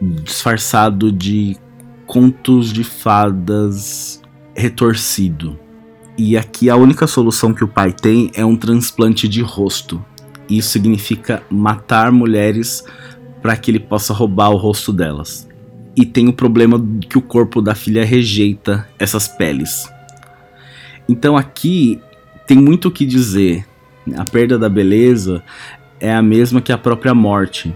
disfarçado 0.00 1.10
de 1.10 1.56
contos 2.06 2.72
de 2.72 2.84
fadas 2.84 4.20
retorcido 4.54 5.58
e 6.22 6.36
aqui 6.36 6.68
a 6.68 6.76
única 6.76 7.06
solução 7.06 7.54
que 7.54 7.64
o 7.64 7.68
pai 7.68 7.94
tem 7.94 8.30
é 8.34 8.44
um 8.44 8.54
transplante 8.54 9.26
de 9.26 9.40
rosto. 9.40 10.04
Isso 10.50 10.70
significa 10.70 11.42
matar 11.48 12.10
mulheres 12.10 12.84
para 13.40 13.56
que 13.56 13.70
ele 13.70 13.78
possa 13.78 14.12
roubar 14.12 14.50
o 14.50 14.56
rosto 14.56 14.92
delas. 14.92 15.48
E 15.96 16.04
tem 16.04 16.28
o 16.28 16.32
problema 16.32 16.82
que 17.08 17.16
o 17.16 17.22
corpo 17.22 17.62
da 17.62 17.74
filha 17.74 18.04
rejeita 18.04 18.86
essas 18.98 19.28
peles. 19.28 19.88
Então 21.08 21.36
aqui 21.36 22.00
tem 22.46 22.58
muito 22.58 22.88
o 22.88 22.90
que 22.90 23.06
dizer. 23.06 23.64
A 24.16 24.24
perda 24.24 24.58
da 24.58 24.68
beleza 24.68 25.42
é 26.00 26.12
a 26.12 26.22
mesma 26.22 26.60
que 26.60 26.72
a 26.72 26.78
própria 26.78 27.14
morte. 27.14 27.74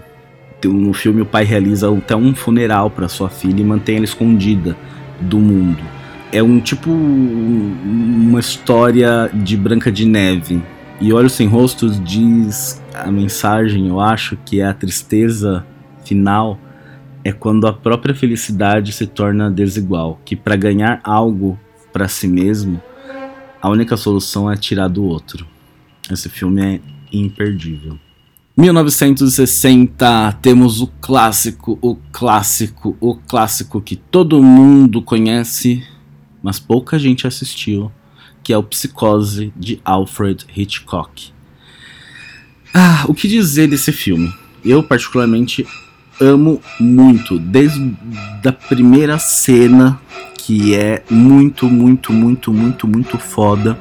No 0.63 0.93
filme, 0.93 1.21
o 1.21 1.25
pai 1.25 1.43
realiza 1.43 1.95
até 1.95 2.15
um 2.15 2.33
funeral 2.33 2.89
para 2.89 3.07
sua 3.07 3.29
filha 3.29 3.61
e 3.61 3.63
mantém 3.63 3.97
ela 3.97 4.05
escondida 4.05 4.75
do 5.21 5.37
mundo 5.37 5.95
é 6.35 6.43
um 6.43 6.59
tipo 6.59 6.91
uma 6.91 8.41
história 8.41 9.29
de 9.33 9.55
Branca 9.55 9.89
de 9.89 10.05
Neve. 10.05 10.61
E 10.99 11.11
Olhos 11.11 11.33
Sem 11.33 11.47
Rostos 11.47 12.01
diz 12.03 12.81
a 12.93 13.11
mensagem, 13.11 13.87
eu 13.87 13.99
acho, 13.99 14.37
que 14.45 14.61
é 14.61 14.65
a 14.65 14.73
tristeza 14.73 15.65
final 16.05 16.57
é 17.23 17.31
quando 17.31 17.65
a 17.65 17.73
própria 17.73 18.13
felicidade 18.13 18.91
se 18.91 19.07
torna 19.07 19.49
desigual, 19.49 20.21
que 20.23 20.35
para 20.35 20.55
ganhar 20.55 21.01
algo 21.03 21.59
para 21.91 22.07
si 22.07 22.27
mesmo, 22.27 22.79
a 23.59 23.67
única 23.67 23.97
solução 23.97 24.49
é 24.49 24.55
tirar 24.55 24.87
do 24.87 25.03
outro. 25.03 25.45
Esse 26.09 26.29
filme 26.29 26.61
é 26.63 26.79
imperdível. 27.11 27.97
1960, 28.55 30.33
temos 30.41 30.81
o 30.81 30.87
clássico, 31.01 31.79
o 31.81 31.95
clássico, 32.11 32.95
o 33.01 33.15
clássico 33.15 33.81
que 33.81 33.95
todo 33.95 34.41
mundo 34.41 35.01
conhece, 35.01 35.83
mas 36.43 36.59
pouca 36.59 36.99
gente 36.99 37.25
assistiu, 37.25 37.91
que 38.45 38.53
é 38.53 38.57
o 38.57 38.61
Psicose 38.61 39.51
de 39.57 39.81
Alfred 39.83 40.45
Hitchcock. 40.55 41.33
Ah, 42.71 43.05
o 43.07 43.13
que 43.15 43.27
dizer 43.27 43.67
desse 43.67 43.91
filme? 43.91 44.31
Eu 44.63 44.83
particularmente 44.83 45.65
amo 46.21 46.61
muito, 46.79 47.39
desde 47.39 47.97
a 48.45 48.51
primeira 48.51 49.17
cena 49.17 49.99
que 50.37 50.75
é 50.75 51.03
muito, 51.09 51.67
muito, 51.67 52.13
muito, 52.13 52.53
muito, 52.53 52.87
muito 52.87 53.17
foda 53.17 53.79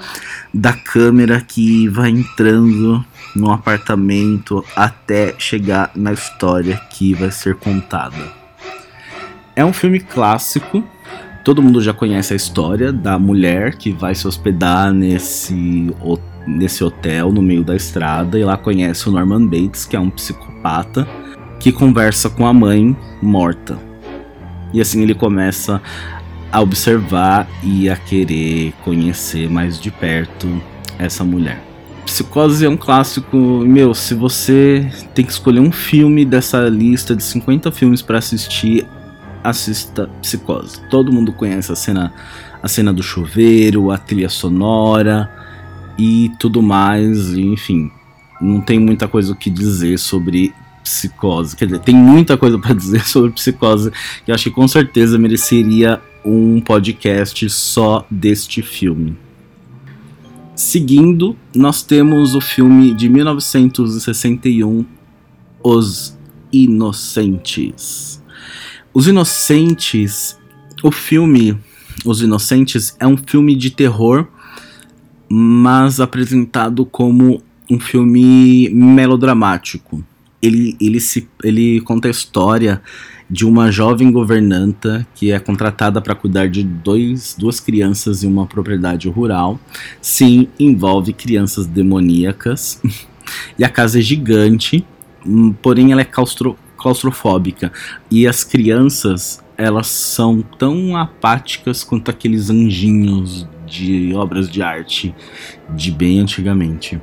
da 0.52 0.72
câmera 0.72 1.42
que 1.42 1.86
vai 1.88 2.08
entrando 2.08 3.04
no 3.36 3.50
apartamento 3.50 4.64
até 4.74 5.34
chegar 5.38 5.90
na 5.94 6.14
história 6.14 6.80
que 6.90 7.12
vai 7.12 7.30
ser 7.30 7.56
contada. 7.56 8.32
É 9.54 9.62
um 9.62 9.74
filme 9.74 10.00
clássico. 10.00 10.82
Todo 11.44 11.62
mundo 11.62 11.82
já 11.82 11.92
conhece 11.92 12.32
a 12.32 12.36
história 12.36 12.90
da 12.90 13.18
mulher 13.18 13.74
que 13.74 13.92
vai 13.92 14.14
se 14.14 14.26
hospedar 14.26 14.90
nesse, 14.94 15.94
nesse 16.46 16.82
hotel 16.82 17.30
no 17.30 17.42
meio 17.42 17.62
da 17.62 17.76
estrada 17.76 18.38
e 18.38 18.44
lá 18.44 18.56
conhece 18.56 19.10
o 19.10 19.12
Norman 19.12 19.46
Bates, 19.46 19.84
que 19.84 19.94
é 19.94 20.00
um 20.00 20.08
psicopata 20.08 21.06
que 21.60 21.70
conversa 21.70 22.30
com 22.30 22.46
a 22.46 22.52
mãe 22.54 22.96
morta. 23.20 23.78
E 24.72 24.80
assim 24.80 25.02
ele 25.02 25.14
começa 25.14 25.82
a 26.50 26.62
observar 26.62 27.46
e 27.62 27.90
a 27.90 27.96
querer 27.96 28.72
conhecer 28.82 29.50
mais 29.50 29.78
de 29.78 29.90
perto 29.90 30.48
essa 30.98 31.24
mulher. 31.24 31.62
Psicose 32.06 32.64
é 32.64 32.68
um 32.70 32.76
clássico, 32.76 33.36
meu, 33.36 33.92
se 33.92 34.14
você 34.14 34.90
tem 35.14 35.24
que 35.24 35.32
escolher 35.32 35.60
um 35.60 35.72
filme 35.72 36.24
dessa 36.24 36.68
lista 36.70 37.14
de 37.14 37.22
50 37.22 37.70
filmes 37.70 38.00
para 38.00 38.16
assistir, 38.16 38.86
assista 39.44 40.08
Psicose. 40.22 40.80
Todo 40.88 41.12
mundo 41.12 41.32
conhece 41.32 41.70
a 41.70 41.76
cena, 41.76 42.12
a 42.62 42.66
cena 42.66 42.92
do 42.92 43.02
chuveiro, 43.02 43.90
a 43.90 43.98
trilha 43.98 44.30
sonora 44.30 45.30
e 45.98 46.32
tudo 46.40 46.62
mais, 46.62 47.34
enfim. 47.34 47.90
Não 48.40 48.60
tem 48.60 48.78
muita 48.78 49.06
coisa 49.06 49.32
o 49.32 49.36
que 49.36 49.50
dizer 49.50 49.98
sobre 49.98 50.52
Psicose. 50.82 51.54
Quer 51.54 51.66
dizer, 51.66 51.80
tem 51.80 51.94
muita 51.94 52.36
coisa 52.36 52.58
para 52.58 52.72
dizer 52.74 53.06
sobre 53.06 53.30
Psicose 53.32 53.92
que 54.24 54.32
acho 54.32 54.44
que 54.44 54.50
com 54.50 54.66
certeza 54.66 55.18
mereceria 55.18 56.00
um 56.24 56.60
podcast 56.60 57.48
só 57.50 58.06
deste 58.10 58.62
filme. 58.62 59.16
Seguindo, 60.54 61.36
nós 61.54 61.82
temos 61.82 62.34
o 62.34 62.40
filme 62.40 62.94
de 62.94 63.08
1961, 63.08 64.86
Os 65.62 66.16
Inocentes. 66.52 68.13
Os 68.94 69.08
Inocentes, 69.08 70.38
o 70.80 70.92
filme 70.92 71.58
Os 72.04 72.22
Inocentes 72.22 72.94
é 73.00 73.04
um 73.04 73.16
filme 73.16 73.56
de 73.56 73.68
terror, 73.68 74.28
mas 75.28 75.98
apresentado 75.98 76.86
como 76.86 77.42
um 77.68 77.80
filme 77.80 78.68
melodramático. 78.68 80.04
Ele, 80.40 80.76
ele, 80.80 81.00
se, 81.00 81.28
ele 81.42 81.80
conta 81.80 82.06
a 82.06 82.10
história 82.10 82.80
de 83.28 83.44
uma 83.44 83.68
jovem 83.72 84.12
governanta 84.12 85.04
que 85.16 85.32
é 85.32 85.40
contratada 85.40 86.00
para 86.00 86.14
cuidar 86.14 86.48
de 86.48 86.62
dois, 86.62 87.34
duas 87.36 87.58
crianças 87.58 88.22
em 88.22 88.28
uma 88.28 88.46
propriedade 88.46 89.08
rural. 89.08 89.58
Sim, 90.00 90.46
envolve 90.56 91.12
crianças 91.12 91.66
demoníacas. 91.66 92.80
e 93.58 93.64
a 93.64 93.68
casa 93.68 93.98
é 93.98 94.02
gigante, 94.02 94.86
hum, 95.26 95.52
porém 95.52 95.90
ela 95.90 96.02
é 96.02 96.04
claustro, 96.04 96.56
claustrofóbica. 96.84 97.72
E 98.10 98.28
as 98.28 98.44
crianças, 98.44 99.42
elas 99.56 99.86
são 99.86 100.42
tão 100.42 100.94
apáticas 100.94 101.82
quanto 101.82 102.10
aqueles 102.10 102.50
anjinhos 102.50 103.48
de 103.66 104.14
obras 104.14 104.50
de 104.50 104.62
arte 104.62 105.14
de 105.70 105.90
bem 105.90 106.20
antigamente. 106.20 107.00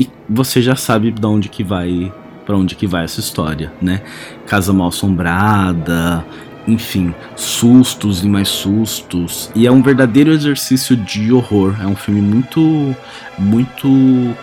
E 0.00 0.08
você 0.28 0.60
já 0.60 0.74
sabe 0.74 1.12
de 1.12 1.24
onde 1.24 1.48
que 1.48 1.62
vai 1.62 2.12
para 2.44 2.58
onde 2.58 2.74
que 2.74 2.86
vai 2.86 3.04
essa 3.04 3.20
história, 3.20 3.72
né? 3.80 4.02
Casa 4.46 4.70
mal 4.70 4.88
assombrada, 4.88 6.26
enfim, 6.68 7.14
sustos 7.34 8.22
e 8.22 8.28
mais 8.28 8.48
sustos. 8.48 9.50
E 9.54 9.66
é 9.66 9.72
um 9.72 9.80
verdadeiro 9.80 10.30
exercício 10.30 10.94
de 10.94 11.32
horror. 11.32 11.74
É 11.80 11.86
um 11.86 11.96
filme 11.96 12.20
muito, 12.20 12.94
muito 13.38 13.88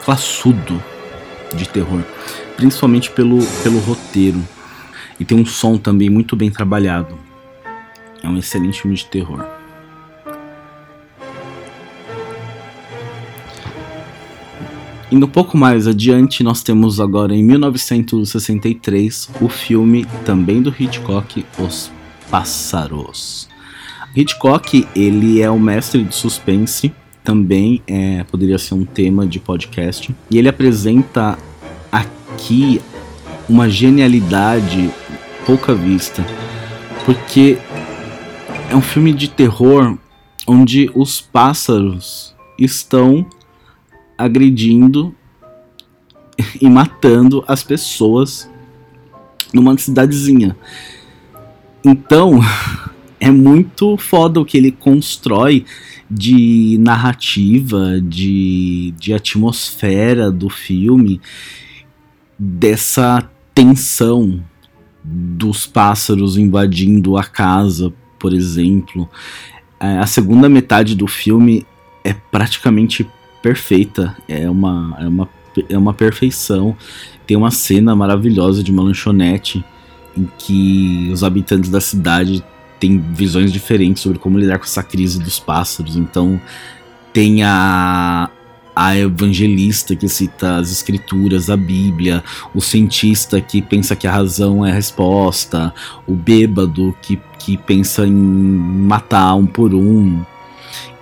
classudo 0.03 0.81
de 1.55 1.69
terror, 1.69 2.01
principalmente 2.57 3.11
pelo, 3.11 3.37
pelo 3.61 3.77
roteiro. 3.79 4.41
E 5.21 5.23
tem 5.23 5.37
um 5.39 5.45
som 5.45 5.77
também 5.77 6.09
muito 6.09 6.35
bem 6.35 6.49
trabalhado. 6.49 7.15
É 8.23 8.27
um 8.27 8.39
excelente 8.39 8.81
filme 8.81 8.97
de 8.97 9.05
terror. 9.05 9.45
Indo 15.11 15.27
um 15.27 15.29
pouco 15.29 15.55
mais 15.55 15.85
adiante, 15.85 16.43
nós 16.43 16.63
temos 16.63 16.99
agora 16.99 17.35
em 17.35 17.43
1963 17.43 19.29
o 19.39 19.47
filme 19.47 20.07
também 20.25 20.59
do 20.59 20.73
Hitchcock, 20.77 21.45
Os 21.59 21.91
Pássaros. 22.31 23.47
Hitchcock, 24.15 24.87
ele 24.95 25.39
é 25.39 25.51
o 25.51 25.59
mestre 25.59 26.03
de 26.03 26.15
suspense, 26.15 26.91
também 27.23 27.83
é, 27.85 28.23
poderia 28.23 28.57
ser 28.57 28.73
um 28.73 28.85
tema 28.85 29.27
de 29.27 29.39
podcast, 29.39 30.15
e 30.31 30.39
ele 30.39 30.49
apresenta 30.49 31.37
aqui 31.91 32.81
uma 33.47 33.69
genialidade 33.69 34.89
pouca 35.45 35.73
vista, 35.73 36.25
porque 37.05 37.57
é 38.69 38.75
um 38.75 38.81
filme 38.81 39.13
de 39.13 39.27
terror 39.27 39.97
onde 40.47 40.89
os 40.95 41.19
pássaros 41.21 42.35
estão 42.57 43.25
agredindo 44.17 45.15
e 46.59 46.69
matando 46.69 47.43
as 47.47 47.63
pessoas 47.63 48.49
numa 49.53 49.77
cidadezinha. 49.77 50.55
Então, 51.83 52.39
é 53.19 53.29
muito 53.29 53.97
foda 53.97 54.39
o 54.39 54.45
que 54.45 54.57
ele 54.57 54.71
constrói 54.71 55.65
de 56.09 56.77
narrativa, 56.79 58.01
de, 58.01 58.93
de 58.97 59.13
atmosfera 59.13 60.31
do 60.31 60.49
filme, 60.49 61.21
dessa 62.37 63.29
tensão 63.53 64.43
dos 65.03 65.65
pássaros 65.65 66.37
invadindo 66.37 67.17
a 67.17 67.23
casa, 67.23 67.93
por 68.19 68.33
exemplo. 68.33 69.09
É, 69.79 69.97
a 69.97 70.05
segunda 70.05 70.47
metade 70.47 70.95
do 70.95 71.07
filme 71.07 71.65
é 72.03 72.13
praticamente 72.13 73.07
perfeita, 73.41 74.15
é 74.27 74.49
uma, 74.49 74.95
é 74.99 75.07
uma, 75.07 75.29
é 75.69 75.77
uma 75.77 75.93
perfeição. 75.93 76.75
Tem 77.25 77.35
uma 77.35 77.51
cena 77.51 77.95
maravilhosa 77.95 78.63
de 78.63 78.71
uma 78.71 78.83
lanchonete 78.83 79.63
em 80.15 80.29
que 80.37 81.09
os 81.11 81.23
habitantes 81.23 81.69
da 81.69 81.81
cidade 81.81 82.43
têm 82.79 82.99
visões 82.99 83.51
diferentes 83.51 84.01
sobre 84.01 84.19
como 84.19 84.37
lidar 84.37 84.57
com 84.57 84.65
essa 84.65 84.83
crise 84.83 85.19
dos 85.19 85.39
pássaros. 85.39 85.95
Então 85.95 86.39
tem 87.13 87.43
a, 87.43 88.29
a 88.75 88.97
evangelista 88.97 89.95
que 89.95 90.07
cita 90.07 90.57
as 90.57 90.71
escrituras, 90.71 91.49
a 91.49 91.57
Bíblia, 91.57 92.23
o 92.53 92.61
cientista 92.61 93.41
que 93.41 93.61
pensa 93.61 93.95
que 93.95 94.07
a 94.07 94.11
razão 94.11 94.65
é 94.65 94.71
a 94.71 94.75
resposta, 94.75 95.73
o 96.07 96.15
bêbado 96.15 96.95
que, 97.01 97.19
que 97.37 97.57
pensa 97.57 98.05
em 98.05 98.13
matar 98.13 99.35
um 99.35 99.45
por 99.45 99.73
um. 99.73 100.23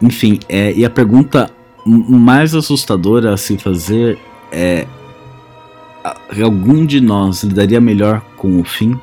Enfim, 0.01 0.39
é, 0.49 0.73
e 0.73 0.83
a 0.83 0.89
pergunta 0.89 1.51
mais 1.85 2.53
assustadora 2.55 3.33
a 3.33 3.37
se 3.37 3.57
fazer 3.57 4.17
é 4.51 4.87
algum 6.43 6.85
de 6.85 6.99
nós 6.99 7.43
lidaria 7.43 7.79
melhor 7.79 8.21
com 8.35 8.59
o 8.59 8.63
fim? 8.63 8.99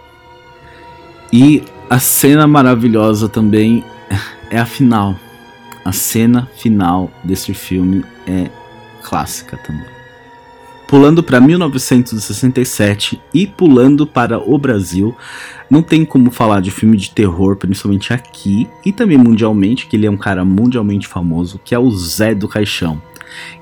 E 1.33 1.63
a 1.89 1.99
cena 1.99 2.47
maravilhosa 2.47 3.29
também 3.29 3.85
é 4.51 4.59
a 4.59 4.67
final. 4.67 5.15
A 5.85 5.93
cena 5.93 6.49
final 6.57 7.11
desse 7.23 7.55
filme 7.55 8.05
é 8.27 8.51
clássica 9.03 9.57
também. 9.57 9.97
Pulando 10.87 11.21
para 11.21 11.41
1967 11.41 13.21
e 13.35 13.45
pulando 13.45 14.07
para 14.07 14.39
o 14.39 14.57
Brasil, 14.57 15.17
não 15.69 15.83
tem 15.83 16.05
como 16.05 16.31
falar 16.31 16.61
de 16.61 16.71
filme 16.71 16.97
de 16.97 17.11
terror, 17.11 17.57
principalmente 17.57 18.13
aqui 18.13 18.69
e 18.85 18.93
também 18.93 19.19
mundialmente, 19.19 19.87
que 19.87 19.97
ele 19.97 20.07
é 20.07 20.11
um 20.11 20.17
cara 20.17 20.45
mundialmente 20.45 21.09
famoso, 21.09 21.61
que 21.65 21.75
é 21.75 21.79
o 21.79 21.91
Zé 21.91 22.35
do 22.37 22.47
Caixão. 22.47 23.03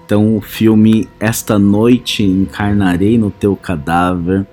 Então, 0.05 0.37
o 0.37 0.43
filme 0.43 1.09
Esta 1.19 1.59
Noite 1.59 2.23
Encarnarei 2.23 3.17
no 3.17 3.31
Teu 3.31 3.57
Cadáver 3.57 4.47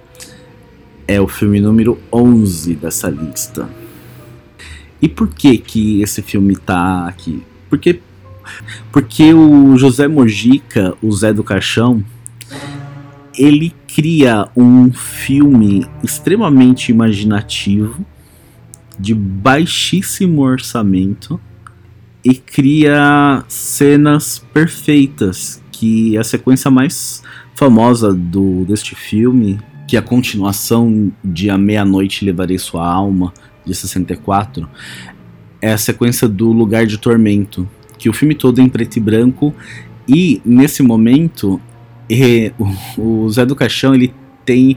é 1.05 1.19
o 1.19 1.27
filme 1.27 1.59
número 1.59 1.99
11 2.11 2.75
dessa 2.75 3.09
lista. 3.09 3.69
E 5.01 5.09
por 5.09 5.27
que 5.27 5.57
que 5.57 6.01
esse 6.01 6.21
filme 6.21 6.55
tá 6.55 7.05
aqui? 7.05 7.43
Porque 7.69 7.99
porque 8.91 9.33
o 9.33 9.77
José 9.77 10.07
Mojica, 10.07 10.93
o 11.01 11.11
Zé 11.11 11.33
do 11.33 11.43
Caixão, 11.43 12.03
ele 13.37 13.73
cria 13.87 14.47
um 14.55 14.91
filme 14.91 15.85
extremamente 16.03 16.91
imaginativo, 16.91 18.05
de 18.99 19.13
baixíssimo 19.13 20.41
orçamento, 20.41 21.39
e 22.23 22.35
cria 22.35 23.43
cenas 23.47 24.45
perfeitas, 24.53 25.61
que 25.71 26.17
a 26.17 26.23
sequência 26.23 26.69
mais 26.69 27.23
famosa 27.55 28.13
do 28.13 28.63
deste 28.65 28.95
filme, 28.95 29.59
que 29.87 29.95
é 29.95 29.99
a 29.99 30.03
continuação 30.03 31.11
de 31.23 31.49
A 31.49 31.57
Meia-Noite 31.57 32.23
Levarei 32.23 32.59
Sua 32.59 32.87
Alma, 32.87 33.33
de 33.65 33.73
64, 33.73 34.69
é 35.61 35.71
a 35.73 35.77
sequência 35.77 36.27
do 36.27 36.51
Lugar 36.51 36.85
de 36.85 36.97
Tormento, 36.97 37.67
que 38.01 38.09
o 38.09 38.13
filme 38.13 38.33
todo 38.33 38.59
é 38.59 38.63
em 38.63 38.67
preto 38.67 38.97
e 38.97 38.99
branco 38.99 39.53
e 40.07 40.41
nesse 40.43 40.81
momento 40.81 41.61
e, 42.09 42.51
o, 42.97 43.25
o 43.25 43.29
Zé 43.29 43.45
do 43.45 43.55
Caixão 43.55 43.93
ele 43.93 44.11
tem 44.43 44.75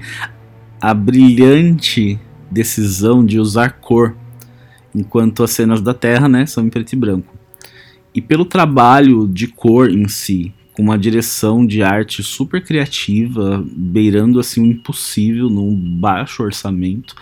a 0.78 0.92
brilhante 0.92 2.20
decisão 2.50 3.24
de 3.24 3.40
usar 3.40 3.80
cor, 3.80 4.14
enquanto 4.94 5.42
as 5.42 5.52
cenas 5.52 5.80
da 5.80 5.94
Terra 5.94 6.28
né, 6.28 6.44
são 6.44 6.66
em 6.66 6.68
preto 6.68 6.92
e 6.92 6.96
branco. 6.96 7.34
E 8.14 8.20
pelo 8.20 8.44
trabalho 8.44 9.26
de 9.26 9.48
cor 9.48 9.90
em 9.90 10.06
si, 10.06 10.52
com 10.74 10.82
uma 10.82 10.98
direção 10.98 11.66
de 11.66 11.82
arte 11.82 12.22
super 12.22 12.62
criativa, 12.62 13.64
beirando 13.74 14.38
assim 14.38 14.60
o 14.60 14.66
impossível 14.66 15.48
num 15.48 15.74
baixo 15.98 16.42
orçamento, 16.42 17.14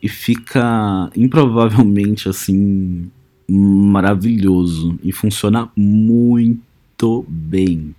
e 0.00 0.08
fica 0.08 1.10
improvavelmente 1.16 2.28
assim 2.28 3.10
maravilhoso 3.52 4.98
e 5.02 5.12
funciona 5.12 5.68
muito 5.76 7.24
bem. 7.28 7.94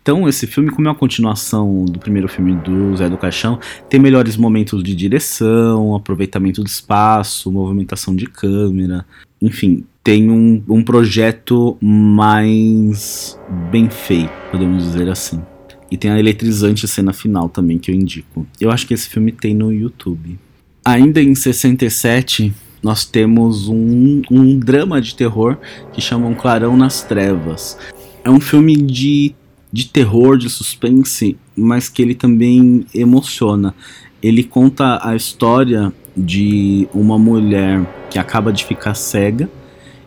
Então, 0.00 0.28
esse 0.28 0.46
filme, 0.46 0.70
como 0.70 0.86
é 0.86 0.90
uma 0.90 0.96
continuação 0.96 1.84
do 1.84 1.98
primeiro 1.98 2.28
filme 2.28 2.54
do 2.54 2.96
Zé 2.96 3.08
do 3.08 3.18
Caixão, 3.18 3.58
tem 3.88 3.98
melhores 3.98 4.36
momentos 4.36 4.82
de 4.82 4.94
direção, 4.94 5.94
aproveitamento 5.94 6.62
do 6.62 6.68
espaço, 6.68 7.50
movimentação 7.50 8.14
de 8.14 8.26
câmera, 8.26 9.04
enfim, 9.42 9.84
tem 10.02 10.30
um, 10.30 10.62
um 10.68 10.82
projeto 10.84 11.76
mais 11.80 13.38
bem 13.70 13.90
feito, 13.90 14.30
podemos 14.52 14.84
dizer 14.84 15.08
assim. 15.08 15.42
E 15.90 15.96
tem 15.96 16.10
a 16.10 16.18
eletrizante 16.18 16.86
cena 16.86 17.12
final 17.12 17.48
também 17.48 17.78
que 17.78 17.90
eu 17.90 17.94
indico. 17.94 18.46
Eu 18.60 18.70
acho 18.70 18.86
que 18.86 18.94
esse 18.94 19.08
filme 19.08 19.32
tem 19.32 19.54
no 19.54 19.72
YouTube. 19.72 20.38
Ainda 20.84 21.20
em 21.20 21.34
67, 21.34 22.52
nós 22.86 23.04
temos 23.04 23.68
um, 23.68 24.22
um 24.30 24.56
drama 24.56 25.00
de 25.00 25.16
terror 25.16 25.58
que 25.92 26.00
chama 26.00 26.28
Um 26.28 26.36
Clarão 26.36 26.76
nas 26.76 27.02
Trevas. 27.02 27.76
É 28.22 28.30
um 28.30 28.38
filme 28.38 28.76
de, 28.76 29.34
de 29.72 29.88
terror, 29.88 30.38
de 30.38 30.48
suspense, 30.48 31.36
mas 31.56 31.88
que 31.88 32.00
ele 32.00 32.14
também 32.14 32.86
emociona. 32.94 33.74
Ele 34.22 34.44
conta 34.44 35.00
a 35.02 35.16
história 35.16 35.92
de 36.16 36.86
uma 36.94 37.18
mulher 37.18 37.84
que 38.08 38.20
acaba 38.20 38.52
de 38.52 38.64
ficar 38.64 38.94
cega 38.94 39.50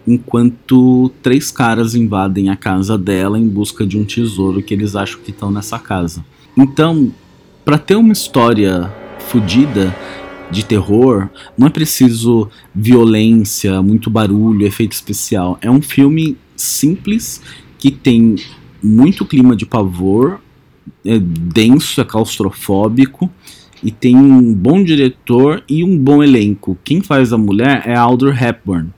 enquanto 0.08 1.12
três 1.22 1.52
caras 1.52 1.96
invadem 1.96 2.50
a 2.50 2.56
casa 2.56 2.98
dela 2.98 3.38
em 3.38 3.48
busca 3.48 3.86
de 3.86 3.98
um 3.98 4.06
tesouro 4.06 4.64
que 4.64 4.74
eles 4.74 4.96
acham 4.96 5.20
que 5.20 5.32
estão 5.32 5.52
nessa 5.52 5.78
casa. 5.78 6.24
Então, 6.58 7.12
para 7.66 7.78
ter 7.78 7.98
uma 7.98 8.14
história 8.14 8.90
fodida, 9.20 9.94
de 10.52 10.66
terror, 10.66 11.30
não 11.58 11.68
é 11.68 11.70
preciso 11.70 12.50
violência, 12.74 13.82
muito 13.82 14.10
barulho, 14.10 14.66
efeito 14.66 14.94
especial. 14.94 15.58
É 15.62 15.70
um 15.70 15.82
filme 15.82 16.38
simples 16.56 17.42
que 17.78 17.92
tem 17.92 18.36
muito 18.82 19.26
clima 19.26 19.56
de 19.56 19.66
pavor, 19.66 20.40
é 21.06 21.20
denso, 21.20 22.02
é 22.02 22.04
claustrofóbico 22.04 23.30
e 23.84 23.92
tem 23.92 24.16
um 24.16 24.54
bom 24.54 24.84
diretor 24.84 25.64
e 25.70 25.84
um 25.84 25.98
bom 25.98 26.24
elenco. 26.24 26.78
Quem 26.84 27.02
faz 27.02 27.32
a 27.32 27.38
mulher 27.38 27.84
é 27.86 27.96
a 27.96 28.02
Audrey 28.02 28.34
Hepburn, 28.34 28.90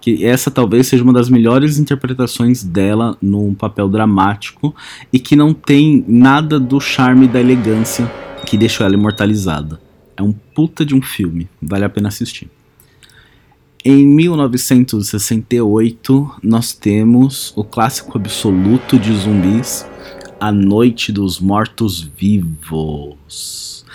que 0.00 0.24
essa 0.24 0.50
talvez 0.50 0.86
seja 0.86 1.04
uma 1.04 1.12
das 1.12 1.28
melhores 1.28 1.78
interpretações 1.78 2.62
dela 2.62 3.16
num 3.20 3.52
papel 3.54 3.88
dramático 3.88 4.74
e 5.12 5.18
que 5.18 5.36
não 5.36 5.52
tem 5.52 6.04
nada 6.08 6.58
do 6.58 6.80
charme 6.80 7.26
e 7.26 7.28
da 7.28 7.40
elegância 7.40 8.10
que 8.46 8.56
deixou 8.56 8.86
ela 8.86 8.94
imortalizada. 8.94 9.89
É 10.20 10.22
um 10.22 10.32
puta 10.32 10.84
de 10.84 10.94
um 10.94 11.00
filme, 11.00 11.48
vale 11.62 11.86
a 11.86 11.88
pena 11.88 12.08
assistir. 12.08 12.50
Em 13.82 14.06
1968, 14.06 16.40
nós 16.42 16.74
temos 16.74 17.54
o 17.56 17.64
clássico 17.64 18.18
absoluto 18.18 18.98
de 18.98 19.14
zumbis, 19.14 19.86
A 20.38 20.52
Noite 20.52 21.10
dos 21.10 21.40
Mortos-Vivos. 21.40 23.86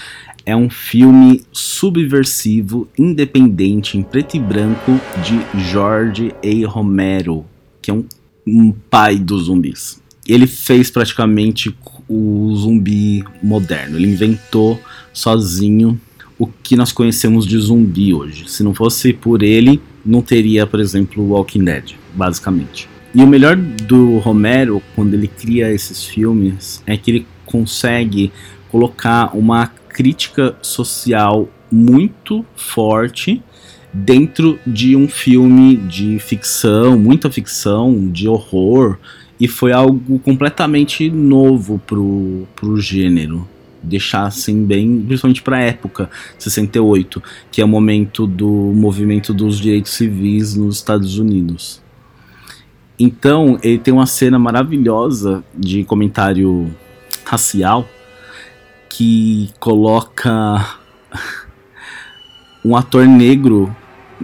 É 0.44 0.56
um 0.56 0.68
filme 0.68 1.44
subversivo, 1.52 2.88
independente, 2.98 3.96
em 3.96 4.02
preto 4.02 4.36
e 4.36 4.40
branco, 4.40 5.00
de 5.24 5.40
George 5.70 6.34
A. 6.44 6.68
Romero, 6.68 7.46
que 7.84 7.92
é 7.92 7.94
um, 7.94 8.04
um 8.48 8.72
pai 8.72 9.20
dos 9.20 9.44
zumbis. 9.44 10.02
Ele 10.28 10.48
fez 10.48 10.90
praticamente 10.90 11.78
o 12.10 12.52
zumbi 12.56 13.24
moderno. 13.44 13.98
Ele 13.98 14.12
inventou 14.12 14.82
sozinho 15.14 16.02
o 16.38 16.48
que 16.48 16.76
nós 16.76 16.92
conhecemos 16.92 17.46
de 17.46 17.58
zumbi 17.58 18.14
hoje. 18.14 18.50
Se 18.50 18.64
não 18.64 18.74
fosse 18.74 19.14
por 19.14 19.42
ele, 19.42 19.82
não 20.06 20.22
teria, 20.22 20.68
por 20.68 20.80
exemplo, 20.80 21.24
Walking 21.30 21.64
Dead, 21.64 21.94
basicamente. 22.14 22.90
E 23.14 23.24
o 23.24 23.28
melhor 23.28 23.56
do 23.56 24.18
Romero, 24.18 24.82
quando 24.96 25.14
ele 25.14 25.28
cria 25.28 25.72
esses 25.72 26.04
filmes, 26.04 26.84
é 26.86 26.98
que 26.98 27.12
ele 27.12 27.28
consegue 27.46 28.32
colocar 28.70 29.36
uma 29.36 29.68
crítica 29.68 30.56
social 30.62 31.50
muito 31.72 32.46
forte 32.56 33.42
dentro 33.94 34.60
de 34.68 34.96
um 34.96 35.08
filme 35.08 35.78
de 35.78 36.20
ficção, 36.20 37.00
muita 37.00 37.32
ficção, 37.32 38.10
de 38.12 38.28
horror, 38.28 38.98
e 39.40 39.48
foi 39.48 39.72
algo 39.72 40.20
completamente 40.20 41.10
novo 41.10 41.82
pro, 41.86 42.46
pro 42.56 42.80
gênero 42.80 43.48
deixar 43.86 44.26
assim 44.26 44.66
bem, 44.66 45.04
principalmente 45.06 45.42
para 45.42 45.58
a 45.58 45.62
época, 45.62 46.10
68, 46.38 47.22
que 47.52 47.62
é 47.62 47.66
o 47.66 47.68
momento 47.68 48.28
do 48.28 48.48
movimento 48.48 49.34
dos 49.34 49.60
direitos 49.60 49.94
civis 49.94 50.56
nos 50.56 50.78
Estados 50.78 51.18
Unidos. 51.18 51.82
Então, 52.98 53.60
ele 53.62 53.78
tem 53.78 53.94
uma 53.94 54.06
cena 54.06 54.40
maravilhosa 54.40 55.44
de 55.54 55.84
comentário 55.84 56.74
racial 57.26 57.88
que 58.90 59.50
coloca 59.60 60.80
um 62.64 62.76
ator 62.76 63.06
negro 63.06 63.76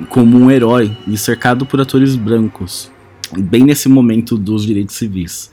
como 0.10 0.38
um 0.38 0.50
herói 0.50 0.96
e 1.06 1.18
cercado 1.18 1.66
por 1.66 1.82
atores 1.82 2.16
brancos, 2.16 2.90
bem 3.38 3.64
nesse 3.64 3.90
momento 3.90 4.38
dos 4.38 4.66
direitos 4.66 4.96
civis. 4.96 5.52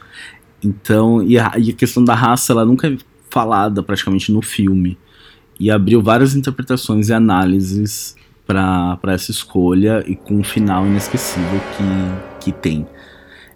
Então, 0.62 1.22
e 1.22 1.38
a, 1.38 1.52
e 1.58 1.70
a 1.70 1.74
questão 1.74 2.04
da 2.04 2.14
raça, 2.14 2.52
ela 2.52 2.64
nunca 2.64 2.96
falada 3.30 3.82
praticamente 3.82 4.32
no 4.32 4.42
filme. 4.42 4.98
E 5.58 5.70
abriu 5.70 6.00
várias 6.00 6.34
interpretações 6.34 7.08
e 7.08 7.12
análises 7.12 8.14
para 8.46 8.98
essa 9.08 9.30
escolha 9.30 10.02
e 10.06 10.16
com 10.16 10.36
um 10.36 10.44
final 10.44 10.86
inesquecível 10.86 11.60
que, 11.76 12.44
que 12.44 12.52
tem. 12.52 12.86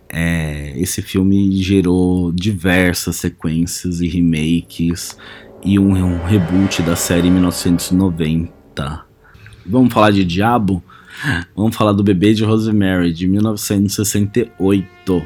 É, 0.09 0.79
esse 0.79 1.01
filme 1.01 1.53
gerou 1.63 2.31
diversas 2.33 3.17
sequências 3.17 4.03
e 4.03 4.09
remakes 4.09 5.17
e 5.65 5.79
um, 5.79 5.93
um 5.93 6.23
reboot 6.25 6.83
da 6.83 6.95
série 6.95 7.31
1990. 7.31 9.07
Vamos 9.65 9.95
falar 9.95 10.11
de 10.11 10.25
Diabo? 10.25 10.85
Vamos 11.57 11.75
falar 11.75 11.93
do 11.93 12.03
Bebê 12.03 12.35
de 12.35 12.45
Rosemary 12.45 13.13
de 13.13 13.27
1968 13.29 15.23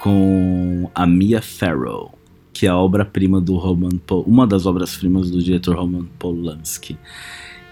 com 0.00 0.90
a 0.94 1.06
Mia 1.06 1.40
Farrow 1.42 2.17
que 2.58 2.66
é 2.66 2.70
a 2.70 2.76
obra-prima 2.76 3.40
do 3.40 3.54
Roman 3.54 3.98
Pol 4.04 4.24
uma 4.26 4.44
das 4.44 4.66
obras-primas 4.66 5.30
do 5.30 5.40
diretor 5.40 5.76
Roman 5.76 6.06
Polanski. 6.18 6.98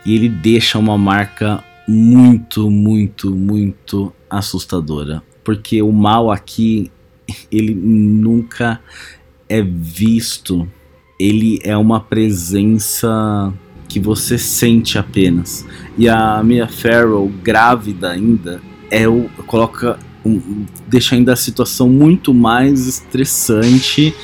E 0.04 0.14
ele 0.14 0.28
deixa 0.28 0.78
uma 0.78 0.96
marca 0.96 1.64
muito, 1.88 2.70
muito, 2.70 3.34
muito 3.34 4.12
assustadora, 4.30 5.24
porque 5.42 5.82
o 5.82 5.90
mal 5.90 6.30
aqui 6.30 6.92
ele 7.50 7.74
nunca 7.74 8.80
é 9.48 9.60
visto. 9.60 10.68
Ele 11.18 11.58
é 11.64 11.76
uma 11.76 11.98
presença 11.98 13.52
que 13.88 13.98
você 13.98 14.38
sente 14.38 14.98
apenas. 14.98 15.66
E 15.98 16.08
a 16.08 16.40
Mia 16.44 16.68
Farrow, 16.68 17.28
grávida 17.42 18.12
ainda, 18.12 18.62
é 18.88 19.08
o 19.08 19.28
coloca 19.48 19.98
um, 20.24 20.64
deixa 20.86 21.16
ainda 21.16 21.32
a 21.32 21.36
situação 21.36 21.88
muito 21.88 22.32
mais 22.32 22.86
estressante 22.86 24.14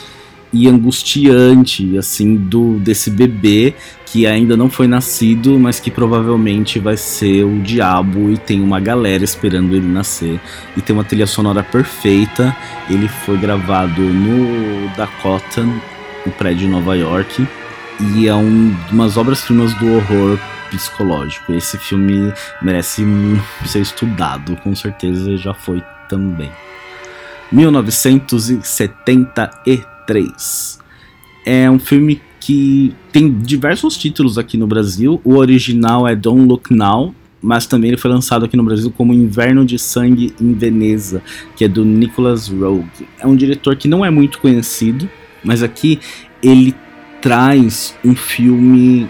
e 0.53 0.69
angustiante, 0.69 1.97
assim, 1.97 2.37
do 2.37 2.79
desse 2.79 3.11
bebê 3.11 3.75
que 4.13 4.27
ainda 4.27 4.59
não 4.59 4.69
foi 4.69 4.87
nascido, 4.87 5.59
mas 5.59 5.81
que 5.81 5.91
provavelmente 5.91 6.79
vai 6.79 6.99
ser 6.99 7.45
o 7.45 7.61
diabo 7.61 8.31
e 8.31 8.37
tem 8.37 8.61
uma 8.61 8.79
galera 8.79 9.25
esperando 9.25 9.75
ele 9.75 9.89
nascer. 9.89 10.39
E 10.77 10.83
tem 10.83 10.95
uma 10.95 11.03
trilha 11.03 11.27
sonora 11.27 11.63
perfeita. 11.63 12.55
Ele 12.91 13.09
foi 13.09 13.39
gravado 13.39 14.03
no 14.03 14.87
Dakota, 14.95 15.63
no 16.27 16.33
prédio 16.33 16.67
de 16.67 16.69
Nova 16.69 16.95
York, 16.95 17.49
e 18.15 18.29
é 18.29 18.35
um, 18.35 18.77
umas 18.91 19.17
obras-primas 19.17 19.73
do 19.75 19.95
horror 19.95 20.39
psicológico. 20.71 21.55
Esse 21.55 21.79
filme 21.79 22.35
merece 22.61 23.07
ser 23.65 23.81
estudado, 23.81 24.57
com 24.57 24.75
certeza 24.75 25.39
já 25.39 25.55
foi 25.55 25.83
também. 26.07 26.53
1973 27.51 29.92
3. 30.07 30.79
É 31.45 31.71
um 31.71 31.79
filme 31.79 32.21
que 32.41 32.95
tem 33.13 33.33
diversos 33.33 33.97
títulos 33.97 34.39
aqui 34.39 34.57
no 34.57 34.67
Brasil. 34.67 35.21
O 35.25 35.37
original 35.37 36.07
é 36.07 36.15
Don't 36.15 36.47
Look 36.47 36.73
Now 36.75 37.15
mas 37.43 37.67
também 37.67 37.89
ele 37.89 37.97
foi 37.97 38.11
lançado 38.11 38.45
aqui 38.45 38.57
no 38.57 38.63
Brasil 38.63 38.91
como 38.97 39.13
Inverno 39.13 39.65
de 39.65 39.77
Sangue 39.77 40.33
em 40.41 40.55
Veneza, 40.55 41.21
que 41.57 41.65
é 41.65 41.69
do 41.69 41.85
Nicholas 41.85 42.47
Rogue. 42.49 43.09
É 43.19 43.27
um 43.27 43.35
diretor 43.35 43.75
que 43.75 43.89
não 43.89 44.05
é 44.05 44.11
muito 44.11 44.39
conhecido, 44.39 45.11
mas 45.43 45.63
aqui 45.63 45.99
ele 46.41 46.73
traz 47.21 47.97
um 48.05 48.15
filme 48.15 49.09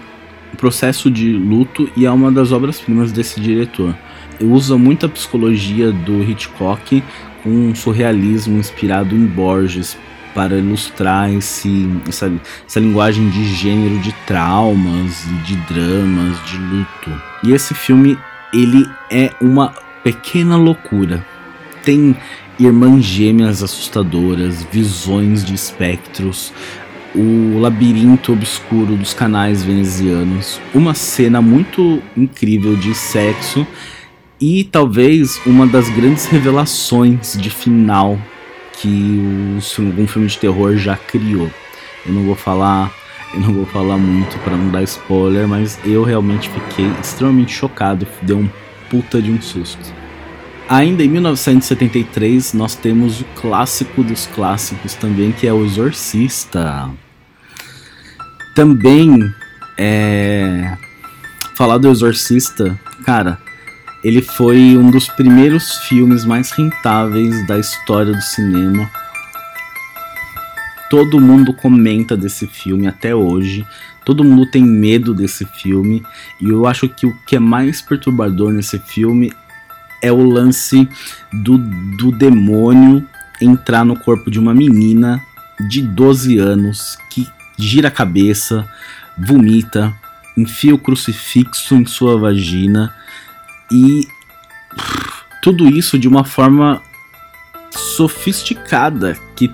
processo 0.57 1.11
de 1.11 1.31
luto 1.31 1.89
e 1.95 2.05
é 2.05 2.11
uma 2.11 2.31
das 2.31 2.51
obras-primas 2.51 3.11
desse 3.11 3.39
diretor. 3.39 3.95
Ele 4.39 4.49
usa 4.51 4.77
muita 4.77 5.07
psicologia 5.07 5.91
do 5.91 6.23
Hitchcock 6.23 7.03
com 7.43 7.49
um 7.49 7.75
surrealismo 7.75 8.57
inspirado 8.57 9.15
em 9.15 9.25
Borges 9.25 9.97
para 10.33 10.57
ilustrar 10.57 11.31
esse, 11.31 11.89
essa, 12.07 12.31
essa 12.67 12.79
linguagem 12.79 13.29
de 13.29 13.45
gênero 13.53 13.99
de 13.99 14.11
traumas, 14.25 15.25
de 15.45 15.55
dramas, 15.71 16.37
de 16.45 16.57
luto. 16.57 17.21
E 17.43 17.51
esse 17.51 17.73
filme 17.73 18.17
ele 18.53 18.89
é 19.11 19.31
uma 19.41 19.73
pequena 20.03 20.57
loucura. 20.57 21.25
Tem 21.83 22.15
irmãs 22.59 23.03
gêmeas 23.03 23.63
assustadoras, 23.63 24.65
visões 24.71 25.43
de 25.43 25.53
espectros, 25.53 26.53
o 27.15 27.59
labirinto 27.59 28.33
obscuro 28.33 28.95
dos 28.95 29.13
canais 29.13 29.63
venezianos, 29.63 30.59
uma 30.73 30.93
cena 30.93 31.41
muito 31.41 32.01
incrível 32.17 32.75
de 32.75 32.95
sexo 32.95 33.65
e 34.41 34.63
talvez 34.63 35.39
uma 35.45 35.65
das 35.67 35.89
grandes 35.89 36.25
revelações 36.25 37.37
de 37.39 37.49
final 37.49 38.19
que 38.83 39.59
algum 39.79 40.05
filme 40.05 40.27
de 40.27 40.37
terror 40.37 40.75
já 40.75 40.97
criou. 40.97 41.49
Eu 42.05 42.13
não 42.13 42.25
vou 42.25 42.35
falar, 42.35 42.91
eu 43.33 43.39
não 43.39 43.53
vou 43.53 43.65
falar 43.65 43.97
muito 43.97 44.37
para 44.39 44.57
não 44.57 44.69
dar 44.69 44.83
spoiler, 44.83 45.47
mas 45.47 45.79
eu 45.85 46.03
realmente 46.03 46.49
fiquei 46.49 46.91
extremamente 47.01 47.53
chocado, 47.53 48.05
deu 48.21 48.39
um 48.39 48.49
puta 48.89 49.21
de 49.21 49.31
um 49.31 49.41
susto. 49.41 49.93
Ainda 50.67 51.03
em 51.03 51.07
1973, 51.07 52.53
nós 52.53 52.75
temos 52.75 53.21
o 53.21 53.25
clássico 53.35 54.03
dos 54.03 54.27
clássicos 54.27 54.95
também, 54.95 55.31
que 55.31 55.47
é 55.47 55.53
O 55.53 55.63
Exorcista. 55.63 56.89
Também 58.55 59.17
é. 59.77 60.77
Falar 61.55 61.77
do 61.77 61.89
Exorcista, 61.89 62.77
cara, 63.05 63.37
ele 64.03 64.21
foi 64.21 64.77
um 64.77 64.91
dos 64.91 65.07
primeiros 65.07 65.77
filmes 65.77 66.25
mais 66.25 66.51
rentáveis 66.51 67.47
da 67.47 67.57
história 67.57 68.11
do 68.11 68.21
cinema. 68.21 68.89
Todo 70.89 71.21
mundo 71.21 71.53
comenta 71.53 72.17
desse 72.17 72.45
filme 72.45 72.85
até 72.85 73.15
hoje. 73.15 73.65
Todo 74.03 74.23
mundo 74.23 74.45
tem 74.45 74.61
medo 74.61 75.13
desse 75.13 75.45
filme. 75.45 76.03
E 76.41 76.49
eu 76.49 76.67
acho 76.67 76.89
que 76.89 77.05
o 77.05 77.17
que 77.25 77.37
é 77.37 77.39
mais 77.39 77.81
perturbador 77.81 78.51
nesse 78.51 78.77
filme 78.77 79.31
é 80.01 80.11
o 80.11 80.21
lance 80.21 80.87
do, 81.31 81.57
do 81.57 82.11
demônio 82.11 83.07
entrar 83.41 83.85
no 83.85 83.95
corpo 83.95 84.29
de 84.29 84.37
uma 84.37 84.53
menina 84.53 85.21
de 85.69 85.81
12 85.81 86.37
anos 86.37 86.97
que 87.09 87.25
gira 87.57 87.87
a 87.87 87.91
cabeça, 87.91 88.67
vomita, 89.17 89.93
enfia 90.35 90.75
o 90.75 90.79
crucifixo 90.79 91.75
em 91.75 91.85
sua 91.85 92.17
vagina 92.19 92.93
e 93.73 94.07
tudo 95.41 95.67
isso 95.67 95.97
de 95.97 96.07
uma 96.07 96.23
forma 96.23 96.81
sofisticada 97.71 99.17
que, 99.35 99.49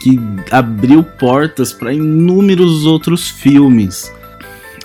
que 0.00 0.18
abriu 0.50 1.04
portas 1.04 1.72
para 1.72 1.92
inúmeros 1.92 2.86
outros 2.86 3.28
filmes. 3.28 4.10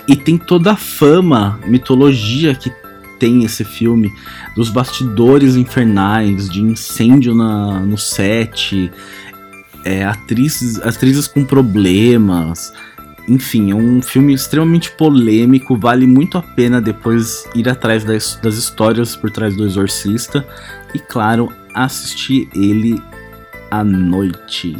E 0.06 0.14
tem 0.14 0.38
toda 0.38 0.72
a 0.72 0.76
fama, 0.76 1.58
mitologia 1.66 2.54
que 2.54 2.70
tem 3.18 3.44
esse 3.44 3.64
filme, 3.64 4.12
dos 4.54 4.70
bastidores 4.70 5.56
infernais, 5.56 6.48
de 6.48 6.62
incêndio 6.62 7.34
na, 7.34 7.80
no 7.80 7.98
set, 7.98 8.92
é, 9.84 10.04
atrizes, 10.04 10.80
atrizes 10.80 11.26
com 11.26 11.44
problemas. 11.44 12.72
Enfim, 13.28 13.70
é 13.70 13.74
um 13.74 14.00
filme 14.00 14.32
extremamente 14.32 14.90
polêmico, 14.92 15.76
vale 15.76 16.06
muito 16.06 16.38
a 16.38 16.42
pena 16.42 16.80
depois 16.80 17.46
ir 17.54 17.68
atrás 17.68 18.02
das, 18.02 18.36
das 18.42 18.56
histórias 18.56 19.14
por 19.14 19.30
trás 19.30 19.54
do 19.54 19.66
Exorcista 19.66 20.46
e, 20.94 20.98
claro, 20.98 21.52
assistir 21.74 22.48
ele 22.54 23.02
à 23.70 23.84
noite. 23.84 24.76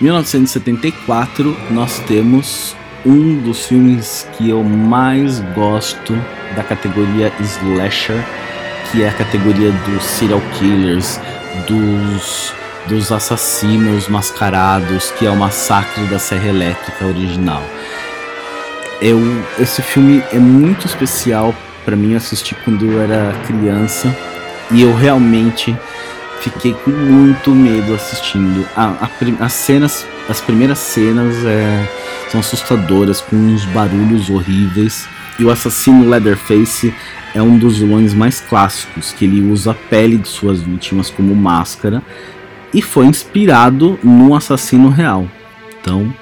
1974, 0.00 1.54
nós 1.70 1.98
temos 2.00 2.74
um 3.04 3.42
dos 3.42 3.66
filmes 3.66 4.26
que 4.36 4.48
eu 4.48 4.64
mais 4.64 5.40
gosto 5.54 6.14
da 6.56 6.62
categoria 6.62 7.30
slasher, 7.40 8.24
que 8.90 9.02
é 9.02 9.08
a 9.10 9.12
categoria 9.12 9.70
dos 9.70 10.02
serial 10.02 10.40
killers, 10.58 11.20
dos 11.68 12.54
dos 12.86 13.12
assassinos 13.12 14.08
mascarados, 14.08 15.10
que 15.12 15.26
é 15.26 15.30
o 15.30 15.36
massacre 15.36 16.04
da 16.04 16.18
Serra 16.18 16.48
Elétrica 16.48 17.06
original. 17.06 17.62
Eu, 19.00 19.18
esse 19.58 19.80
filme 19.82 20.22
é 20.32 20.38
muito 20.38 20.86
especial 20.86 21.54
para 21.84 21.96
mim 21.96 22.14
assistir 22.14 22.54
quando 22.64 22.84
eu 22.84 23.00
era 23.00 23.32
criança 23.46 24.14
e 24.70 24.82
eu 24.82 24.94
realmente 24.94 25.76
fiquei 26.40 26.74
com 26.74 26.90
muito 26.90 27.50
medo 27.50 27.94
assistindo. 27.94 28.66
A, 28.76 28.88
a, 28.88 29.44
as 29.44 29.52
cenas, 29.52 30.06
as 30.28 30.40
primeiras 30.40 30.78
cenas 30.78 31.44
é, 31.44 31.88
são 32.30 32.40
assustadoras, 32.40 33.20
com 33.20 33.36
uns 33.36 33.64
barulhos 33.66 34.28
horríveis. 34.30 35.08
E 35.38 35.44
o 35.44 35.50
assassino 35.50 36.08
Leatherface 36.08 36.94
é 37.34 37.40
um 37.40 37.56
dos 37.56 37.78
vilões 37.78 38.12
mais 38.12 38.40
clássicos, 38.40 39.12
que 39.12 39.24
ele 39.24 39.40
usa 39.50 39.70
a 39.70 39.74
pele 39.74 40.18
de 40.18 40.28
suas 40.28 40.60
vítimas 40.60 41.08
como 41.08 41.34
máscara 41.34 42.02
e 42.72 42.80
foi 42.80 43.06
inspirado 43.06 43.98
num 44.02 44.34
assassino 44.34 44.88
real. 44.88 45.28
Então, 45.80 46.12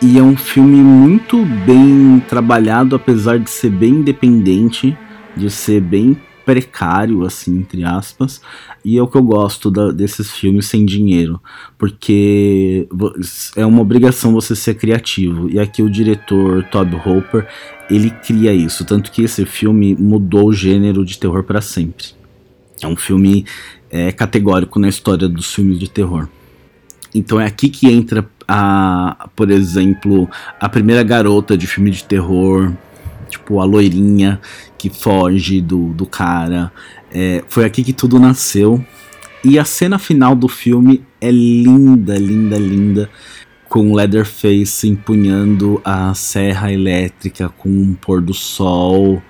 e 0.00 0.18
é 0.18 0.22
um 0.22 0.36
filme 0.36 0.76
muito 0.76 1.44
bem 1.66 2.22
trabalhado, 2.28 2.94
apesar 2.94 3.38
de 3.38 3.50
ser 3.50 3.70
bem 3.70 3.94
independente, 3.94 4.96
de 5.36 5.50
ser 5.50 5.80
bem 5.80 6.16
precário, 6.44 7.24
assim, 7.24 7.58
entre 7.58 7.84
aspas. 7.84 8.40
E 8.82 8.96
é 8.96 9.02
o 9.02 9.06
que 9.06 9.18
eu 9.18 9.22
gosto 9.22 9.70
da, 9.70 9.90
desses 9.90 10.30
filmes 10.30 10.66
sem 10.66 10.86
dinheiro, 10.86 11.38
porque 11.76 12.88
é 13.54 13.66
uma 13.66 13.82
obrigação 13.82 14.32
você 14.32 14.56
ser 14.56 14.76
criativo. 14.76 15.50
E 15.50 15.58
aqui 15.58 15.82
o 15.82 15.90
diretor 15.90 16.64
Todd 16.70 16.94
Hopper, 17.04 17.46
ele 17.90 18.08
cria 18.08 18.54
isso, 18.54 18.84
tanto 18.84 19.10
que 19.10 19.22
esse 19.22 19.44
filme 19.44 19.94
mudou 19.94 20.48
o 20.48 20.54
gênero 20.54 21.04
de 21.04 21.18
terror 21.18 21.42
para 21.42 21.60
sempre. 21.60 22.06
É 22.80 22.86
um 22.86 22.96
filme 22.96 23.44
é, 23.90 24.12
categórico 24.12 24.78
na 24.78 24.88
história 24.88 25.28
dos 25.28 25.54
filmes 25.54 25.78
de 25.78 25.88
terror. 25.88 26.28
Então 27.14 27.40
é 27.40 27.46
aqui 27.46 27.68
que 27.68 27.90
entra 27.90 28.28
a, 28.46 29.28
por 29.34 29.50
exemplo, 29.50 30.28
a 30.60 30.68
primeira 30.68 31.02
garota 31.02 31.56
de 31.56 31.66
filme 31.66 31.90
de 31.90 32.04
terror, 32.04 32.72
tipo 33.28 33.60
a 33.60 33.64
loirinha 33.64 34.40
que 34.76 34.88
foge 34.88 35.60
do, 35.60 35.92
do 35.92 36.06
cara. 36.06 36.72
É, 37.10 37.42
foi 37.48 37.64
aqui 37.64 37.82
que 37.82 37.92
tudo 37.92 38.18
nasceu. 38.18 38.84
E 39.44 39.58
a 39.58 39.64
cena 39.64 39.98
final 39.98 40.34
do 40.34 40.48
filme 40.48 41.04
é 41.20 41.30
linda, 41.30 42.16
linda, 42.18 42.58
linda. 42.58 43.10
Com 43.68 43.94
Leatherface 43.94 44.88
empunhando 44.88 45.80
a 45.84 46.14
serra 46.14 46.72
elétrica 46.72 47.50
com 47.50 47.68
um 47.68 47.94
pôr 47.94 48.20
do 48.20 48.32
sol 48.32 49.22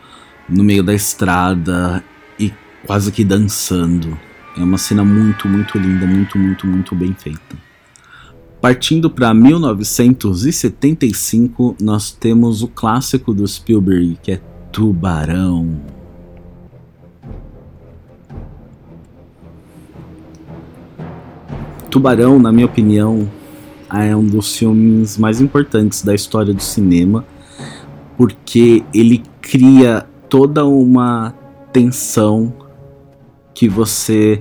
no 0.48 0.62
meio 0.62 0.82
da 0.82 0.94
estrada 0.94 2.02
e 2.38 2.52
quase 2.86 3.10
que 3.10 3.24
dançando. 3.24 4.18
É 4.58 4.62
uma 4.62 4.76
cena 4.76 5.04
muito, 5.04 5.46
muito 5.46 5.78
linda, 5.78 6.04
muito, 6.04 6.36
muito, 6.36 6.66
muito 6.66 6.96
bem 6.96 7.14
feita. 7.14 7.56
Partindo 8.60 9.08
para 9.08 9.32
1975, 9.32 11.76
nós 11.80 12.10
temos 12.10 12.60
o 12.60 12.66
clássico 12.66 13.32
do 13.32 13.46
Spielberg, 13.46 14.18
que 14.20 14.32
é 14.32 14.40
Tubarão. 14.72 15.80
Tubarão, 21.88 22.40
na 22.40 22.50
minha 22.50 22.66
opinião, 22.66 23.30
é 23.94 24.16
um 24.16 24.26
dos 24.26 24.56
filmes 24.56 25.16
mais 25.16 25.40
importantes 25.40 26.02
da 26.02 26.16
história 26.16 26.52
do 26.52 26.62
cinema, 26.62 27.24
porque 28.16 28.82
ele 28.92 29.22
cria 29.40 30.04
toda 30.28 30.66
uma 30.66 31.32
tensão 31.72 32.52
que 33.58 33.68
você 33.68 34.40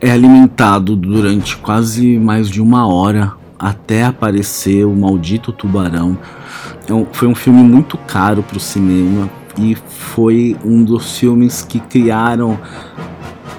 é 0.00 0.12
alimentado 0.12 0.94
durante 0.94 1.56
quase 1.56 2.16
mais 2.20 2.48
de 2.48 2.62
uma 2.62 2.86
hora 2.86 3.32
até 3.58 4.04
aparecer 4.04 4.86
o 4.86 4.94
maldito 4.94 5.50
tubarão. 5.50 6.16
É 6.88 6.94
um, 6.94 7.04
foi 7.04 7.26
um 7.26 7.34
filme 7.34 7.64
muito 7.64 7.98
caro 7.98 8.44
para 8.44 8.58
o 8.58 8.60
cinema 8.60 9.28
e 9.58 9.74
foi 9.74 10.56
um 10.64 10.84
dos 10.84 11.18
filmes 11.18 11.62
que 11.62 11.80
criaram 11.80 12.56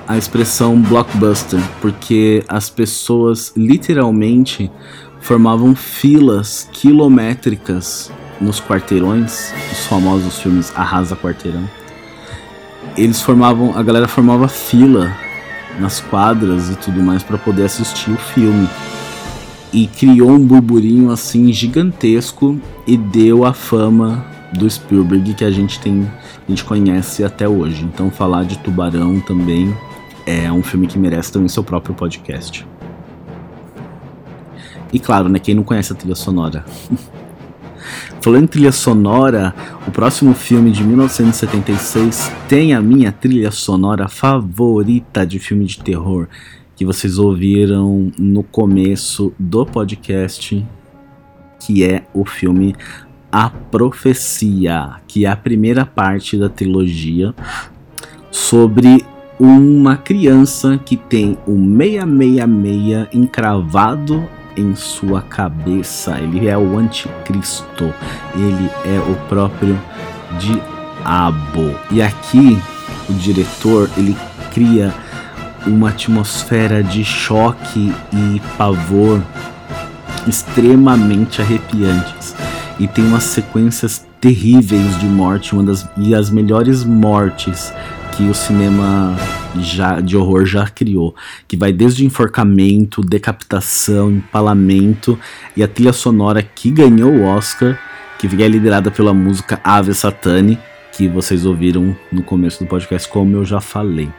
a 0.08 0.18
expressão 0.18 0.82
blockbuster, 0.82 1.60
porque 1.82 2.42
as 2.48 2.70
pessoas 2.70 3.52
literalmente 3.54 4.72
formavam 5.20 5.76
filas 5.76 6.70
quilométricas 6.72 8.10
nos 8.40 8.62
quarteirões, 8.62 9.52
os 9.74 9.86
famosos 9.88 10.40
filmes 10.40 10.72
Arrasa 10.74 11.18
Quarteirão, 11.18 11.68
eles 12.98 13.22
formavam, 13.22 13.78
a 13.78 13.84
galera 13.84 14.08
formava 14.08 14.48
fila 14.48 15.16
nas 15.80 16.00
quadras 16.00 16.70
e 16.70 16.76
tudo 16.76 17.02
mais 17.02 17.24
para 17.24 17.38
poder 17.38 17.64
assistir 17.64 18.12
o 18.12 18.18
filme. 18.18 18.68
E 19.72 19.86
criou 19.88 20.32
um 20.32 20.40
burburinho 20.40 21.12
assim 21.12 21.52
gigantesco 21.52 22.60
e 22.86 22.98
deu 22.98 23.46
a 23.46 23.54
fama 23.54 24.26
do 24.54 24.70
Spielberg 24.70 25.34
que 25.34 25.44
a 25.44 25.52
gente 25.52 25.80
tem, 25.80 26.10
a 26.48 26.50
gente 26.50 26.64
conhece 26.64 27.24
até 27.24 27.48
hoje. 27.48 27.84
Então 27.84 28.10
falar 28.10 28.46
de 28.46 28.58
Tubarão 28.60 29.20
também 29.20 29.76
é 30.26 30.52
um 30.52 30.64
filme 30.64 30.88
que 30.88 30.98
merece 30.98 31.32
também 31.32 31.50
seu 31.50 31.64
próprio 31.64 31.94
podcast. 31.94 32.66
E 34.92 35.00
claro, 35.00 35.28
né, 35.28 35.38
quem 35.38 35.54
não 35.54 35.64
conhece 35.64 35.92
a 35.92 35.96
trilha 35.96 36.16
sonora. 36.16 36.66
Falando 38.22 38.44
em 38.44 38.48
trilha 38.48 38.72
sonora, 38.72 39.54
o 39.88 39.92
próximo 39.92 40.34
filme 40.34 40.72
de 40.72 40.84
1976 40.84 42.32
tem 42.48 42.74
a 42.74 42.82
minha 42.82 43.12
trilha 43.12 43.52
sonora 43.52 44.08
favorita 44.08 45.26
de 45.26 45.40
filme 45.40 45.66
de 45.66 45.80
terror, 45.80 46.28
que 46.76 46.86
vocês 46.86 47.18
ouviram 47.18 48.12
no 48.18 48.44
começo 48.44 49.34
do 49.40 49.66
podcast, 49.66 50.66
que 51.60 51.84
é 51.84 52.04
o 52.14 52.26
filme 52.26 52.76
A 53.32 53.50
Profecia, 53.50 54.96
que 55.08 55.26
é 55.26 55.30
a 55.30 55.36
primeira 55.36 55.86
parte 55.86 56.38
da 56.38 56.50
trilogia 56.50 57.34
sobre 58.30 59.04
uma 59.40 59.96
criança 59.96 60.80
que 60.84 60.98
tem 60.98 61.38
o 61.46 61.54
666 61.56 63.08
encravado 63.14 64.28
em 64.58 64.76
sua 64.76 65.22
cabeça. 65.22 66.20
Ele 66.20 66.48
é 66.48 66.58
o 66.58 66.78
anticristo. 66.78 67.94
Ele 68.36 68.70
é 68.86 69.00
o 69.00 69.16
próprio 69.28 69.80
diabo. 70.40 71.76
E 71.92 72.02
aqui 72.02 72.60
o 73.10 73.14
diretor 73.14 73.90
ele 73.96 74.18
cria 74.54 74.94
uma 75.66 75.90
atmosfera 75.90 76.84
de 76.84 77.04
choque 77.04 77.94
e 78.12 78.42
pavor 78.58 79.22
extremamente 80.28 81.42
arrepiantes 81.42 82.36
e 82.80 82.88
tem 82.88 83.06
umas 83.06 83.24
sequências 83.24 84.06
terríveis 84.20 85.00
de 85.00 85.06
morte, 85.06 85.54
uma 85.54 85.64
das 85.64 85.88
e 85.98 86.14
as 86.14 86.30
melhores 86.30 86.84
mortes 86.84 87.74
que 88.18 88.24
o 88.24 88.34
cinema 88.34 89.16
já, 89.60 90.02
de 90.02 90.18
horror 90.18 90.44
já 90.44 90.68
criou, 90.68 91.16
que 91.48 91.56
vai 91.56 91.72
desde 91.72 92.04
enforcamento, 92.04 93.02
decapitação, 93.02 94.10
empalamento 94.10 95.20
e 95.56 95.62
a 95.62 95.68
trilha 95.68 95.94
sonora 95.94 96.42
que 96.42 96.72
ganhou 96.72 97.12
o 97.12 97.26
Oscar, 97.26 97.80
que 98.18 98.26
é 98.42 98.48
liderada 98.48 98.90
pela 98.90 99.14
música 99.14 99.62
Ave 99.64 99.94
Satani, 99.94 100.58
que 100.92 101.08
vocês 101.08 101.46
ouviram 101.46 101.96
no 102.12 102.24
começo 102.24 102.64
do 102.64 102.68
podcast, 102.68 103.08
como 103.08 103.36
eu 103.36 103.46
já 103.46 103.62
falei. 103.62 104.10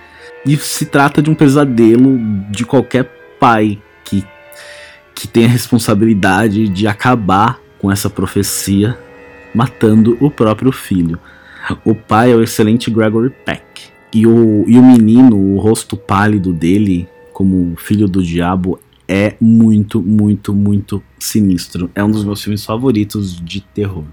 E 0.46 0.56
se 0.56 0.86
trata 0.86 1.20
de 1.20 1.28
um 1.28 1.34
pesadelo 1.34 2.20
de 2.52 2.64
qualquer 2.64 3.10
pai 3.40 3.82
que, 4.04 4.24
que 5.12 5.26
tem 5.26 5.44
a 5.44 5.48
responsabilidade 5.48 6.68
de 6.68 6.86
acabar 6.86 7.58
com 7.80 7.90
essa 7.90 8.08
profecia, 8.08 8.96
matando 9.52 10.16
o 10.20 10.30
próprio 10.30 10.70
filho. 10.70 11.18
O 11.84 11.96
pai 11.96 12.30
é 12.30 12.36
o 12.36 12.42
excelente 12.44 12.92
Gregory 12.92 13.30
Peck. 13.44 13.67
E 14.12 14.26
o, 14.26 14.64
e 14.66 14.78
o 14.78 14.82
menino, 14.82 15.36
o 15.36 15.58
rosto 15.58 15.96
pálido 15.96 16.52
dele, 16.52 17.08
como 17.32 17.76
filho 17.76 18.08
do 18.08 18.22
diabo, 18.22 18.80
é 19.06 19.36
muito, 19.40 20.02
muito, 20.02 20.52
muito 20.54 21.02
sinistro. 21.18 21.90
É 21.94 22.02
um 22.02 22.10
dos 22.10 22.24
meus 22.24 22.42
filmes 22.42 22.64
favoritos 22.64 23.38
de 23.40 23.60
terror. 23.60 24.04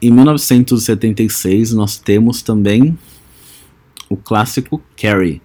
Em 0.00 0.10
1976, 0.10 1.72
nós 1.72 1.98
temos 1.98 2.40
também 2.40 2.96
o 4.08 4.16
clássico 4.16 4.80
Carrie, 4.96 5.42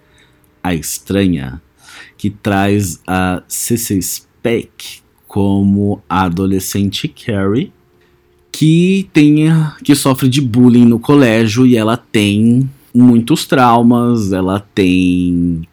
a 0.62 0.74
Estranha, 0.74 1.60
que 2.16 2.30
traz 2.30 3.02
a 3.06 3.42
C.C. 3.48 4.00
Speck 4.00 5.02
como 5.26 6.02
a 6.08 6.22
adolescente 6.22 7.08
Carrie 7.08 7.72
que 8.54 9.10
tenha 9.12 9.74
que 9.82 9.96
sofre 9.96 10.28
de 10.28 10.40
bullying 10.40 10.84
no 10.84 11.00
colégio 11.00 11.66
e 11.66 11.76
ela 11.76 11.96
tem 11.96 12.70
muitos 12.94 13.46
traumas, 13.46 14.32
ela 14.32 14.60
tem 14.60 15.66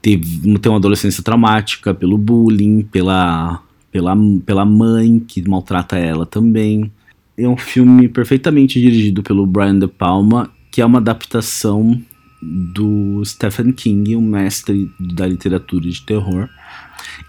teve, 0.00 0.58
tem 0.58 0.72
uma 0.72 0.78
adolescência 0.78 1.22
traumática 1.22 1.92
pelo 1.92 2.16
bullying, 2.16 2.88
pela, 2.90 3.62
pela, 3.90 4.16
pela 4.46 4.64
mãe 4.64 5.18
que 5.20 5.46
maltrata 5.46 5.98
ela 5.98 6.24
também. 6.24 6.90
É 7.36 7.46
um 7.46 7.56
filme 7.56 8.08
perfeitamente 8.08 8.80
dirigido 8.80 9.22
pelo 9.22 9.46
Brian 9.46 9.78
De 9.78 9.86
Palma, 9.86 10.50
que 10.70 10.80
é 10.80 10.86
uma 10.86 11.00
adaptação 11.00 12.00
do 12.42 13.22
Stephen 13.26 13.72
King, 13.72 14.16
um 14.16 14.22
mestre 14.22 14.90
da 14.98 15.26
literatura 15.26 15.86
de 15.86 16.00
terror. 16.00 16.48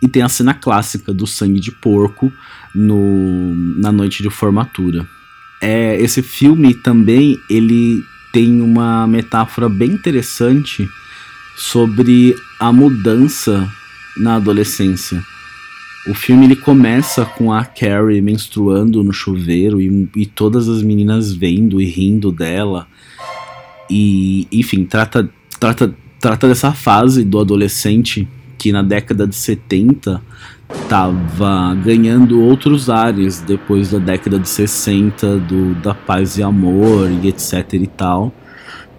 E 0.02 0.08
tem 0.08 0.22
a 0.22 0.30
cena 0.30 0.54
clássica 0.54 1.14
do 1.14 1.28
sangue 1.28 1.60
de 1.60 1.72
porco 1.72 2.32
no, 2.74 3.54
na 3.56 3.92
noite 3.92 4.24
de 4.24 4.30
formatura. 4.30 5.08
É, 5.62 6.00
esse 6.02 6.22
filme 6.22 6.74
também 6.74 7.40
ele 7.50 8.04
tem 8.32 8.62
uma 8.62 9.08
metáfora 9.08 9.70
bem 9.70 9.92
interessante 9.92 10.90
sobre 11.56 12.36
a 12.60 12.72
mudança 12.72 13.72
na 14.18 14.36
adolescência. 14.36 15.24
O 16.08 16.14
filme 16.14 16.46
ele 16.46 16.56
começa 16.56 17.26
com 17.26 17.54
a 17.54 17.64
Carrie 17.64 18.22
menstruando 18.22 19.04
no 19.04 19.14
chuveiro 19.14 19.80
e, 19.80 20.10
e 20.16 20.26
todas 20.26 20.68
as 20.68 20.82
meninas 20.82 21.32
vendo 21.32 21.80
e 21.80 21.86
rindo 21.86 22.32
dela. 22.32 22.88
E, 23.90 24.48
enfim, 24.52 24.84
trata, 24.84 25.30
trata, 25.60 25.96
trata 26.20 26.48
dessa 26.48 26.74
fase 26.74 27.24
do 27.24 27.40
adolescente 27.40 28.28
que 28.58 28.72
na 28.72 28.82
década 28.82 29.26
de 29.26 29.36
70 29.36 30.22
estava 30.74 31.76
ganhando 31.76 32.42
outros 32.42 32.90
ares 32.90 33.42
depois 33.42 33.92
da 33.92 34.00
década 34.00 34.40
de 34.40 34.48
60 34.48 35.38
do, 35.40 35.76
da 35.76 35.94
paz 35.94 36.38
e 36.38 36.44
amor 36.44 37.10
e 37.12 37.28
etc 37.28 37.74
e 37.74 37.88
tal. 37.88 38.32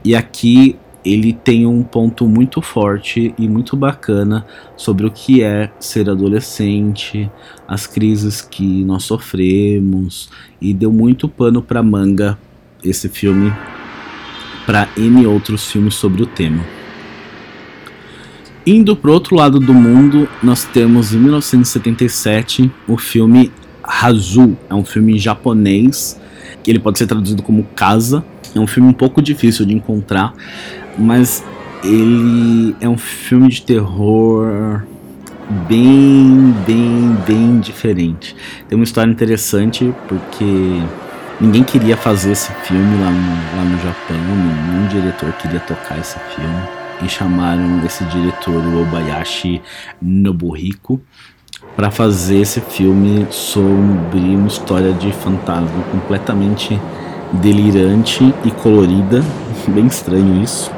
E 0.04 0.14
aqui 0.14 0.76
ele 1.04 1.32
tem 1.32 1.66
um 1.66 1.82
ponto 1.82 2.26
muito 2.26 2.62
forte 2.62 3.34
e 3.38 3.48
muito 3.48 3.76
bacana 3.76 4.46
sobre 4.76 5.06
o 5.06 5.10
que 5.10 5.42
é 5.42 5.70
ser 5.78 6.08
adolescente, 6.08 7.30
as 7.68 7.87
crises 7.87 8.40
que 8.40 8.84
nós 8.84 9.04
sofremos 9.04 10.30
e 10.60 10.72
deu 10.72 10.90
muito 10.90 11.28
pano 11.28 11.60
para 11.60 11.82
manga 11.82 12.38
esse 12.82 13.08
filme 13.08 13.52
para 14.66 14.88
N 14.96 15.26
outros 15.26 15.70
filmes 15.70 15.94
sobre 15.94 16.22
o 16.22 16.26
tema. 16.26 16.83
Indo 18.66 18.96
pro 18.96 19.12
outro 19.12 19.37
lado 19.37 19.61
do 19.61 19.74
mundo, 19.74 20.27
nós 20.42 20.64
temos 20.64 21.12
em 21.12 21.18
1977 21.18 22.72
o 22.88 22.96
filme 22.96 23.53
Hazu. 23.83 24.57
É 24.70 24.74
um 24.74 24.83
filme 24.83 25.18
japonês, 25.18 26.18
que 26.62 26.70
ele 26.70 26.79
pode 26.79 26.96
ser 26.96 27.07
traduzido 27.07 27.42
como 27.42 27.62
Casa. 27.77 28.24
É 28.55 28.59
um 28.59 28.66
filme 28.66 28.88
um 28.88 28.94
pouco 28.94 29.20
difícil 29.20 29.66
de 29.66 29.74
encontrar, 29.74 30.33
mas 30.96 31.44
ele 31.83 32.74
é 32.81 32.88
um 32.88 32.96
filme 32.96 33.50
de 33.50 33.61
terror 33.61 34.83
bem, 35.68 36.55
bem, 36.66 37.14
bem 37.27 37.61
diferente. 37.61 38.35
Tem 38.66 38.79
uma 38.79 38.85
história 38.85 39.11
interessante 39.11 39.92
porque 40.09 40.81
ninguém 41.38 41.62
queria 41.62 41.98
fazer 41.98 42.33
esse 42.33 42.50
filme 42.62 42.98
lá 42.98 43.11
no, 43.11 43.59
lá 43.59 43.64
no 43.64 43.77
Japão, 43.83 44.16
nenhum 44.16 44.88
diretor 44.88 45.33
queria 45.35 45.61
tocar 45.61 45.98
esse 45.98 46.18
filme 46.35 46.83
e 47.02 47.09
chamaram 47.09 47.85
esse 47.85 48.04
diretor, 48.04 48.62
o 48.62 48.83
Obayashi 48.83 49.62
Nobuhiko, 50.00 51.00
para 51.76 51.90
fazer 51.90 52.40
esse 52.40 52.61
filme 52.61 53.26
sobre 53.30 54.18
uma 54.18 54.46
história 54.46 54.92
de 54.92 55.12
fantasma 55.12 55.83
completamente 55.90 56.80
delirante 57.33 58.35
e 58.44 58.50
colorida, 58.50 59.22
bem 59.68 59.87
estranho 59.87 60.42
isso. 60.42 60.70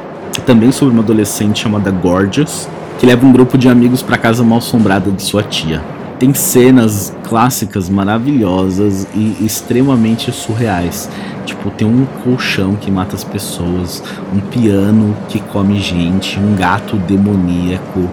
Também 0.45 0.71
sobre 0.71 0.93
uma 0.93 1.03
adolescente 1.03 1.59
chamada 1.59 1.91
Gorgeous, 1.91 2.67
que 2.99 3.05
leva 3.05 3.25
um 3.25 3.31
grupo 3.31 3.57
de 3.57 3.69
amigos 3.69 4.01
para 4.01 4.17
casa 4.17 4.43
mal 4.43 4.59
assombrada 4.59 5.11
de 5.11 5.21
sua 5.21 5.43
tia. 5.43 5.96
Tem 6.19 6.33
cenas 6.33 7.15
clássicas 7.23 7.89
maravilhosas 7.89 9.07
e 9.13 9.45
extremamente 9.45 10.31
surreais. 10.31 11.09
Tipo, 11.45 11.69
tem 11.69 11.87
um 11.87 12.05
colchão 12.23 12.75
que 12.75 12.89
mata 12.89 13.15
as 13.15 13.23
pessoas, 13.23 14.03
um 14.33 14.39
piano 14.39 15.15
que 15.29 15.39
come 15.39 15.79
gente, 15.79 16.39
um 16.39 16.55
gato 16.55 16.97
demoníaco. 16.97 18.09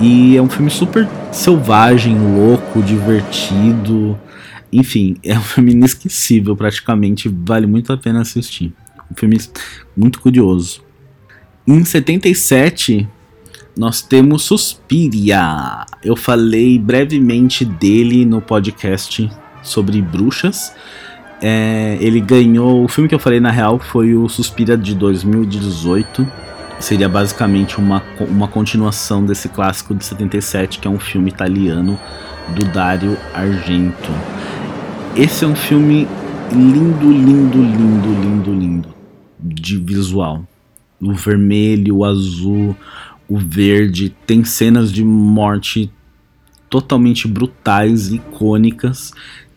E 0.00 0.36
é 0.36 0.42
um 0.42 0.48
filme 0.48 0.70
super 0.70 1.08
selvagem, 1.32 2.16
louco, 2.16 2.80
divertido. 2.80 4.16
Enfim, 4.72 5.16
é 5.24 5.36
um 5.36 5.42
filme 5.42 5.72
inesquecível, 5.72 6.54
praticamente. 6.54 7.28
Vale 7.28 7.66
muito 7.66 7.92
a 7.92 7.96
pena 7.96 8.20
assistir. 8.20 8.72
Um 9.10 9.14
filme 9.16 9.38
muito 9.96 10.20
curioso. 10.20 10.82
Em 11.66 11.84
77, 11.84 13.08
nós 13.78 14.02
temos 14.02 14.42
Suspiria. 14.42 15.86
Eu 16.02 16.16
falei 16.16 16.76
brevemente 16.80 17.64
dele 17.64 18.24
no 18.24 18.42
podcast 18.42 19.30
sobre 19.62 20.02
bruxas. 20.02 20.74
É, 21.40 21.96
ele 22.00 22.20
ganhou. 22.20 22.82
O 22.84 22.88
filme 22.88 23.08
que 23.08 23.14
eu 23.14 23.20
falei 23.20 23.38
na 23.38 23.52
real 23.52 23.78
foi 23.78 24.16
o 24.16 24.28
Suspira 24.28 24.76
de 24.76 24.96
2018. 24.96 26.26
Seria 26.80 27.08
basicamente 27.08 27.78
uma, 27.78 28.02
uma 28.18 28.48
continuação 28.48 29.24
desse 29.24 29.48
clássico 29.48 29.94
de 29.94 30.04
77, 30.04 30.80
que 30.80 30.88
é 30.88 30.90
um 30.90 30.98
filme 30.98 31.30
italiano 31.30 31.96
do 32.48 32.64
Dario 32.64 33.16
Argento. 33.32 34.10
Esse 35.14 35.44
é 35.44 35.46
um 35.46 35.54
filme 35.54 36.08
lindo, 36.50 37.12
lindo, 37.12 37.62
lindo, 37.62 38.08
lindo, 38.08 38.52
lindo 38.52 38.94
de 39.38 39.78
visual. 39.78 40.42
O 41.00 41.12
vermelho, 41.12 41.98
o 41.98 42.04
azul, 42.04 42.74
o 43.28 43.36
verde, 43.36 44.14
tem 44.26 44.42
cenas 44.44 44.90
de 44.90 45.04
morte 45.04 45.92
totalmente 46.70 47.28
brutais, 47.28 48.10
icônicas, 48.10 49.12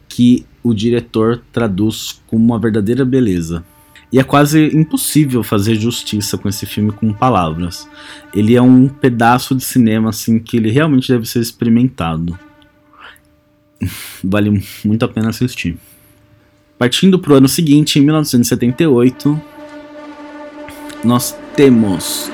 que 0.09 0.45
o 0.63 0.73
diretor 0.73 1.41
traduz 1.51 2.21
com 2.27 2.35
uma 2.35 2.59
verdadeira 2.59 3.05
beleza. 3.05 3.63
E 4.11 4.19
é 4.19 4.23
quase 4.23 4.75
impossível 4.75 5.41
fazer 5.41 5.75
justiça 5.75 6.37
com 6.37 6.49
esse 6.49 6.65
filme 6.65 6.91
com 6.91 7.13
palavras. 7.13 7.87
Ele 8.33 8.55
é 8.55 8.61
um 8.61 8.89
pedaço 8.89 9.55
de 9.55 9.63
cinema 9.63 10.09
assim 10.09 10.37
que 10.37 10.57
ele 10.57 10.69
realmente 10.69 11.11
deve 11.11 11.25
ser 11.25 11.39
experimentado. 11.39 12.37
vale 14.21 14.61
muito 14.83 15.05
a 15.05 15.07
pena 15.07 15.29
assistir. 15.29 15.77
Partindo 16.77 17.19
para 17.19 17.33
o 17.33 17.35
ano 17.35 17.47
seguinte, 17.47 17.99
em 17.99 18.01
1978, 18.01 19.41
nós 21.03 21.37
temos 21.55 22.29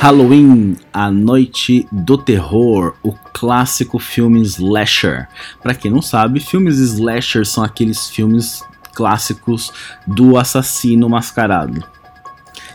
Halloween, 0.00 0.76
A 0.92 1.10
Noite 1.10 1.84
do 1.90 2.16
Terror, 2.16 2.94
o 3.02 3.12
clássico 3.32 3.98
filme 3.98 4.40
slasher. 4.42 5.26
Para 5.60 5.74
quem 5.74 5.90
não 5.90 6.00
sabe, 6.00 6.38
filmes 6.38 6.78
slasher 6.78 7.44
são 7.44 7.64
aqueles 7.64 8.08
filmes 8.08 8.62
clássicos 8.94 9.72
do 10.06 10.38
assassino 10.38 11.08
mascarado. 11.08 11.82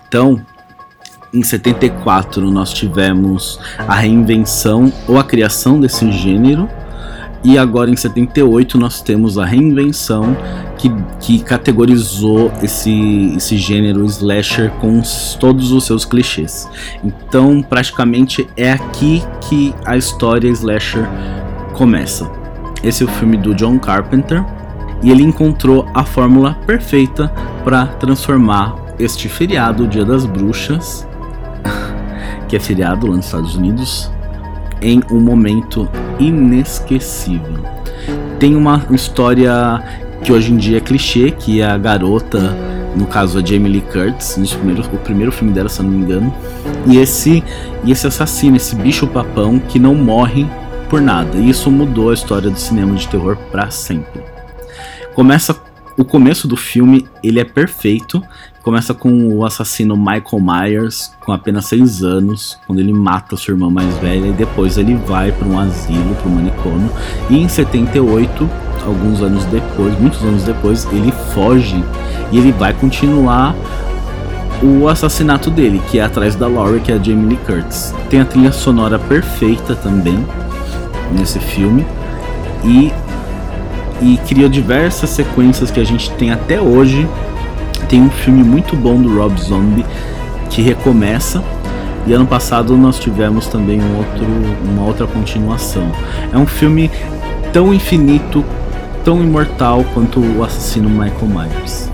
Então, 0.06 0.46
em 1.34 1.42
74 1.42 2.52
nós 2.52 2.74
tivemos 2.74 3.58
a 3.78 3.96
reinvenção 3.96 4.92
ou 5.08 5.18
a 5.18 5.24
criação 5.24 5.80
desse 5.80 6.12
gênero 6.12 6.70
e 7.42 7.58
agora 7.58 7.90
em 7.90 7.96
78 7.96 8.78
nós 8.78 9.02
temos 9.02 9.38
a 9.38 9.46
reinvenção 9.46 10.36
que, 10.84 10.92
que 11.22 11.40
categorizou 11.40 12.52
esse, 12.62 13.34
esse 13.38 13.58
gênero 13.58 14.04
slasher 14.06 14.70
com 14.82 15.00
os, 15.00 15.38
todos 15.40 15.72
os 15.72 15.86
seus 15.86 16.04
clichês. 16.04 16.70
Então, 17.02 17.62
praticamente 17.62 18.50
é 18.58 18.74
aqui 18.74 19.24
que 19.48 19.74
a 19.86 19.96
história 19.96 20.50
slasher 20.50 21.08
começa. 21.74 22.30
Esse 22.84 23.04
é 23.04 23.06
o 23.06 23.10
filme 23.10 23.38
do 23.38 23.56
John 23.56 23.80
Carpenter 23.80 24.44
e 25.02 25.10
ele 25.10 25.24
encontrou 25.24 25.88
a 25.94 26.04
fórmula 26.04 26.56
perfeita 26.66 27.30
para 27.64 27.86
transformar 27.86 28.76
este 29.00 29.30
feriado, 29.30 29.88
Dia 29.88 30.04
das 30.04 30.26
Bruxas, 30.26 31.08
que 32.50 32.58
é 32.58 32.60
feriado 32.60 33.08
lá 33.08 33.16
nos 33.16 33.26
Estados 33.26 33.56
Unidos, 33.56 34.12
em 34.82 35.02
um 35.10 35.22
momento 35.22 35.88
inesquecível. 36.20 37.64
Tem 38.38 38.54
uma 38.54 38.86
história 38.92 39.82
que 40.24 40.32
hoje 40.32 40.54
em 40.54 40.58
dia 40.58 40.78
é 40.78 40.82
clichê, 40.82 41.32
que 41.32 41.62
é 41.62 41.66
a 41.66 41.78
garota, 41.78 42.56
no 42.96 43.06
caso 43.06 43.40
a 43.40 43.46
Jamie 43.46 43.72
Lee 43.72 43.82
Curtis, 43.82 44.38
nos 44.38 44.54
primeiros, 44.54 44.88
o 44.88 44.98
primeiro 44.98 45.32
filme 45.32 45.54
dela, 45.54 45.68
se 45.68 45.82
eu 45.82 45.84
não 45.84 45.92
me 45.92 46.04
engano, 46.04 46.34
e 46.88 46.98
esse, 46.98 47.44
e 47.84 47.92
esse 47.92 48.08
assassino, 48.08 48.56
esse 48.56 48.76
bicho 48.76 49.06
papão 49.06 49.60
que 49.60 49.78
não 49.78 49.94
morre 49.94 50.48
por 50.90 51.02
nada. 51.02 51.38
E 51.38 51.50
isso 51.50 51.70
mudou 51.70 52.10
a 52.10 52.14
história 52.14 52.50
do 52.50 52.60
cinema 52.60 52.96
de 52.96 53.08
terror 53.08 53.36
para 53.52 53.70
sempre. 53.70 54.22
Começa 55.14 55.56
o 55.98 56.06
começo 56.06 56.48
do 56.48 56.56
filme, 56.56 57.06
ele 57.22 57.40
é 57.40 57.44
perfeito, 57.44 58.24
Começa 58.64 58.94
com 58.94 59.28
o 59.28 59.46
assassino 59.46 59.98
Michael 59.98 60.40
Myers, 60.40 61.14
com 61.20 61.34
apenas 61.34 61.66
6 61.66 62.02
anos, 62.02 62.58
quando 62.66 62.80
ele 62.80 62.94
mata 62.94 63.36
sua 63.36 63.52
irmã 63.52 63.70
mais 63.70 63.94
velha, 63.98 64.28
e 64.28 64.32
depois 64.32 64.78
ele 64.78 64.96
vai 64.96 65.34
para 65.34 65.46
um 65.46 65.60
asilo, 65.60 66.16
para 66.16 66.30
um 66.30 66.36
manicômio. 66.36 66.90
E 67.30 67.38
em 67.40 67.50
78, 67.50 68.50
alguns 68.86 69.22
anos 69.22 69.44
depois, 69.48 70.00
muitos 70.00 70.24
anos 70.24 70.44
depois, 70.44 70.88
ele 70.94 71.12
foge 71.34 71.84
e 72.32 72.38
ele 72.38 72.54
vai 72.54 72.74
continuar 72.74 73.54
o 74.64 74.88
assassinato 74.88 75.52
dele, 75.52 75.82
que 75.92 76.00
é 76.00 76.04
atrás 76.04 76.34
da 76.34 76.48
Laurie, 76.48 76.80
que 76.80 76.94
é 76.94 76.96
a 76.96 77.04
Jamie 77.04 77.26
Lee 77.26 77.40
Curtis. 77.46 77.94
Tem 78.10 78.22
a 78.22 78.26
trilha 78.26 78.54
sonora 78.54 78.98
perfeita 78.98 79.76
também 79.76 80.26
nesse 81.12 81.38
filme 81.38 81.86
e 82.64 82.94
e 84.02 84.18
criou 84.28 84.50
diversas 84.50 85.12
sequências 85.12 85.72
que 85.72 85.80
a 85.80 85.84
gente 85.84 86.12
tem 86.16 86.32
até 86.32 86.60
hoje 86.60 87.08
tem 87.84 88.02
um 88.02 88.10
filme 88.10 88.44
muito 88.44 88.76
bom 88.76 89.02
do 89.02 89.16
Rob 89.18 89.40
Zombie 89.40 89.86
que 90.50 90.62
recomeça. 90.62 91.44
E 92.06 92.14
ano 92.14 92.26
passado 92.26 92.76
nós 92.78 93.00
tivemos 93.00 93.48
também 93.48 93.82
um 93.82 93.98
outro, 93.98 94.26
uma 94.66 94.86
outra 94.86 95.08
continuação. 95.08 95.90
É 96.32 96.38
um 96.38 96.46
filme 96.46 96.92
tão 97.54 97.74
infinito, 97.74 98.44
tão 99.06 99.22
imortal 99.22 99.86
quanto 99.94 100.20
o 100.20 100.44
assassino 100.44 100.90
Michael 100.90 101.28
Myers. 101.28 101.94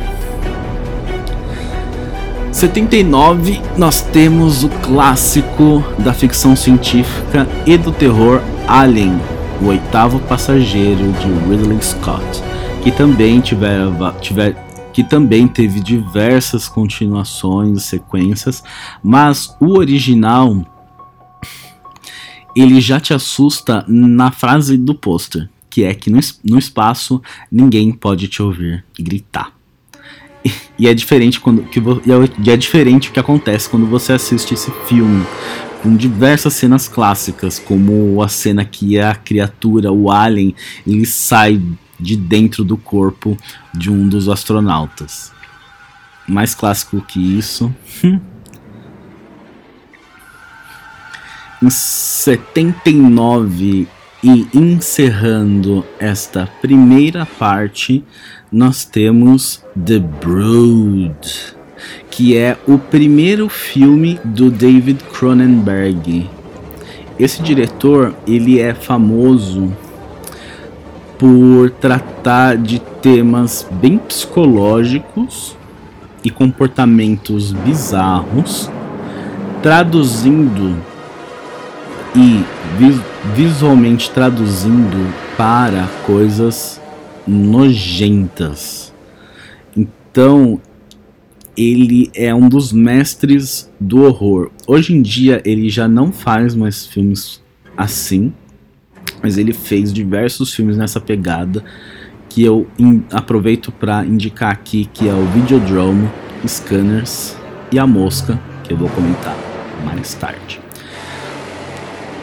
79 2.51 3.61
nós 3.77 4.01
temos 4.01 4.65
o 4.65 4.69
clássico 4.69 5.83
da 5.99 6.13
ficção 6.13 6.55
científica 6.55 7.47
e 7.65 7.77
do 7.77 7.91
terror 7.91 8.41
Alien, 8.67 9.17
o 9.61 9.67
oitavo 9.67 10.19
passageiro 10.19 11.11
de 11.13 11.27
Ridley 11.49 11.81
Scott, 11.81 12.43
que 12.83 12.91
também 12.91 13.39
tiver, 13.39 13.79
tiver, 14.19 14.55
que 14.99 15.03
também 15.05 15.47
teve 15.47 15.79
diversas 15.79 16.67
continuações 16.67 17.83
sequências, 17.83 18.61
mas 19.01 19.55
o 19.57 19.77
original 19.77 20.65
ele 22.53 22.81
já 22.81 22.99
te 22.99 23.13
assusta 23.13 23.85
na 23.87 24.29
frase 24.29 24.75
do 24.75 24.93
pôster, 24.93 25.47
que 25.69 25.85
é 25.85 25.93
que 25.93 26.09
no, 26.09 26.19
no 26.43 26.59
espaço 26.59 27.21
ninguém 27.49 27.93
pode 27.93 28.27
te 28.27 28.41
ouvir 28.41 28.83
gritar. 28.99 29.53
E, 30.43 30.51
e 30.79 30.87
é 30.89 30.93
diferente 30.93 31.39
quando 31.39 31.63
que 31.63 31.79
é, 31.79 32.51
é 32.51 32.57
diferente 32.57 33.07
o 33.07 33.13
que 33.13 33.21
acontece 33.21 33.69
quando 33.69 33.85
você 33.85 34.11
assiste 34.11 34.53
esse 34.53 34.69
filme 34.85 35.25
com 35.81 35.95
diversas 35.95 36.55
cenas 36.55 36.89
clássicas, 36.89 37.57
como 37.57 38.21
a 38.21 38.27
cena 38.27 38.65
que 38.65 38.99
a 38.99 39.15
criatura, 39.15 39.93
o 39.93 40.11
alien, 40.11 40.53
ele 40.85 41.05
sai 41.05 41.61
de 41.99 42.15
dentro 42.15 42.63
do 42.63 42.77
corpo 42.77 43.37
de 43.73 43.91
um 43.91 44.07
dos 44.07 44.29
astronautas. 44.29 45.33
Mais 46.27 46.55
clássico 46.55 47.01
que 47.01 47.37
isso. 47.37 47.73
em 51.61 51.69
79 51.69 53.87
e 54.23 54.47
encerrando 54.53 55.85
esta 55.97 56.47
primeira 56.61 57.25
parte, 57.25 58.03
nós 58.51 58.85
temos 58.85 59.63
The 59.75 59.99
Brood, 59.99 61.55
que 62.09 62.37
é 62.37 62.57
o 62.67 62.77
primeiro 62.77 63.49
filme 63.49 64.19
do 64.23 64.51
David 64.51 65.03
Cronenberg. 65.13 66.29
Esse 67.17 67.41
diretor, 67.41 68.13
ele 68.25 68.59
é 68.59 68.73
famoso 68.73 69.75
por 71.19 71.69
tratar 71.69 72.57
de 72.57 72.79
temas 72.79 73.67
bem 73.69 73.97
psicológicos 73.97 75.55
e 76.23 76.29
comportamentos 76.29 77.51
bizarros, 77.51 78.71
traduzindo 79.61 80.81
e 82.15 82.43
visualmente 83.35 84.09
traduzindo 84.09 85.13
para 85.37 85.87
coisas 86.05 86.81
nojentas. 87.27 88.93
Então, 89.75 90.59
ele 91.55 92.09
é 92.15 92.33
um 92.33 92.47
dos 92.47 92.71
mestres 92.71 93.69
do 93.77 94.03
horror. 94.03 94.49
Hoje 94.65 94.95
em 94.95 95.01
dia 95.01 95.41
ele 95.43 95.69
já 95.69 95.87
não 95.87 96.11
faz 96.11 96.55
mais 96.55 96.85
filmes 96.85 97.43
assim, 97.75 98.33
mas 99.21 99.37
ele 99.37 99.53
fez 99.53 99.91
diversos 99.91 100.53
filmes 100.53 100.77
nessa 100.77 100.99
pegada 100.99 101.63
que 102.29 102.43
eu 102.43 102.67
aproveito 103.11 103.71
para 103.71 104.05
indicar 104.05 104.51
aqui, 104.51 104.87
que 104.93 105.09
é 105.09 105.13
o 105.13 105.25
Videodrome, 105.27 106.07
Scanners 106.47 107.35
e 107.71 107.79
A 107.79 107.87
Mosca, 107.87 108.39
que 108.63 108.71
eu 108.71 108.77
vou 108.77 108.89
comentar 108.89 109.35
mais 109.83 110.13
tarde. 110.13 110.61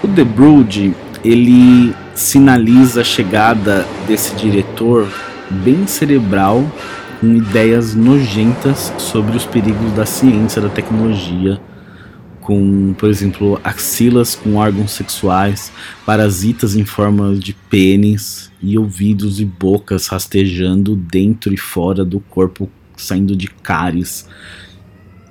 O 0.02 0.08
The 0.08 0.24
Brood, 0.24 0.94
ele 1.24 1.92
sinaliza 2.14 3.00
a 3.00 3.04
chegada 3.04 3.84
desse 4.06 4.34
diretor 4.36 5.08
bem 5.50 5.86
cerebral, 5.86 6.64
com 7.20 7.34
ideias 7.34 7.94
nojentas 7.94 8.92
sobre 8.98 9.36
os 9.36 9.44
perigos 9.44 9.92
da 9.92 10.06
ciência, 10.06 10.62
da 10.62 10.68
tecnologia, 10.68 11.60
com, 12.46 12.94
por 12.96 13.10
exemplo, 13.10 13.60
axilas 13.64 14.36
com 14.36 14.54
órgãos 14.54 14.92
sexuais, 14.92 15.72
parasitas 16.06 16.76
em 16.76 16.84
forma 16.84 17.34
de 17.34 17.52
pênis 17.52 18.52
e 18.62 18.78
ouvidos 18.78 19.40
e 19.40 19.44
bocas 19.44 20.06
rastejando 20.06 20.94
dentro 20.94 21.52
e 21.52 21.56
fora 21.56 22.04
do 22.04 22.20
corpo, 22.20 22.70
saindo 22.96 23.34
de 23.34 23.48
cáries. 23.48 24.28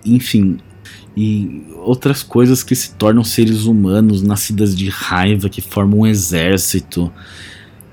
Enfim, 0.06 0.58
e 1.16 1.64
outras 1.78 2.22
coisas 2.22 2.62
que 2.64 2.76
se 2.76 2.94
tornam 2.96 3.24
seres 3.24 3.64
humanos, 3.64 4.22
nascidas 4.22 4.76
de 4.76 4.90
raiva, 4.90 5.48
que 5.48 5.62
formam 5.62 6.00
um 6.00 6.06
exército. 6.06 7.10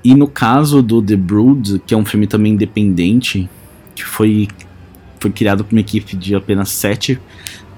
E 0.03 0.13
no 0.13 0.27
caso 0.27 0.83
do 0.83 1.01
The 1.01 1.15
Brood, 1.15 1.81
que 1.87 1.93
é 1.93 1.97
um 1.97 2.03
filme 2.03 2.27
também 2.27 2.51
independente, 2.51 3.49
que 3.95 4.03
foi, 4.03 4.49
foi 5.17 5.31
criado 5.31 5.63
por 5.63 5.73
uma 5.73 5.79
equipe 5.79 6.17
de 6.17 6.35
apenas 6.35 6.71
sete 6.71 7.17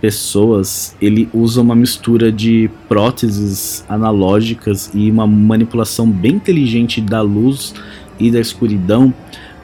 pessoas, 0.06 0.96
ele 1.02 1.28
usa 1.34 1.60
uma 1.60 1.76
mistura 1.76 2.32
de 2.32 2.70
próteses 2.88 3.84
analógicas 3.90 4.92
e 4.94 5.10
uma 5.10 5.26
manipulação 5.26 6.08
bem 6.08 6.34
inteligente 6.34 7.02
da 7.02 7.22
luz 7.22 7.74
e 8.20 8.30
da 8.30 8.40
escuridão 8.40 9.12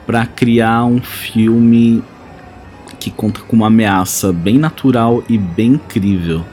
para 0.04 0.26
criar 0.26 0.84
um 0.84 1.00
filme 1.00 2.02
que 2.98 3.08
conta 3.08 3.40
com 3.42 3.54
uma 3.54 3.68
ameaça 3.68 4.32
bem 4.32 4.58
natural 4.58 5.22
e 5.28 5.38
bem 5.38 5.74
incrível. 5.74 6.44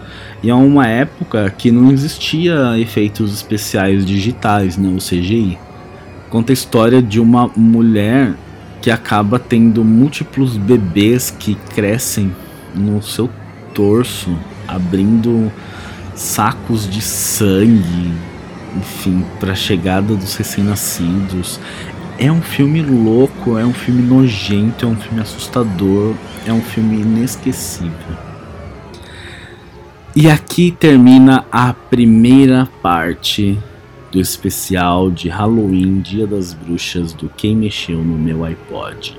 E 0.44 0.52
é 0.52 0.54
uma 0.54 0.86
época 0.86 1.50
que 1.58 1.72
não 1.72 1.92
existia 1.92 2.78
efeitos 2.78 3.34
especiais 3.34 4.06
digitais, 4.06 4.78
né, 4.78 4.88
o 4.88 4.98
CGI. 4.98 5.58
Conta 6.30 6.52
a 6.52 6.54
história 6.54 7.02
de 7.02 7.20
uma 7.20 7.50
mulher 7.56 8.36
que 8.84 8.92
acaba 8.92 9.40
tendo 9.40 9.84
múltiplos 9.84 10.58
bebês 10.58 11.32
que 11.32 11.56
crescem 11.74 12.32
no 12.76 13.02
seu 13.02 13.28
torso, 13.80 14.38
abrindo 14.68 15.50
sacos 16.14 16.86
de 16.86 17.02
sangue, 17.02 18.14
enfim, 18.76 19.26
para 19.40 19.54
a 19.54 19.56
chegada 19.56 20.16
dos 20.16 20.36
recém-nascidos. 20.36 21.62
É 22.18 22.30
um 22.30 22.42
filme 22.42 22.82
louco, 22.82 23.58
é 23.58 23.66
um 23.66 23.72
filme 23.72 24.02
nojento, 24.02 24.86
é 24.86 24.88
um 24.90 24.98
filme 24.98 25.22
assustador, 25.22 26.14
é 26.46 26.52
um 26.52 26.62
filme 26.62 27.00
inesquecível. 27.00 28.18
E 30.14 30.30
aqui 30.30 30.76
termina 30.78 31.46
a 31.50 31.74
primeira 31.74 32.68
parte 32.82 33.58
do 34.12 34.20
especial 34.20 35.10
de 35.10 35.30
Halloween 35.30 36.02
Dia 36.02 36.28
das 36.28 36.54
Bruxas 36.54 37.14
do 37.14 37.30
Quem 37.30 37.56
Mexeu 37.56 38.00
no 38.00 38.18
Meu 38.18 38.44
iPod. 38.44 39.16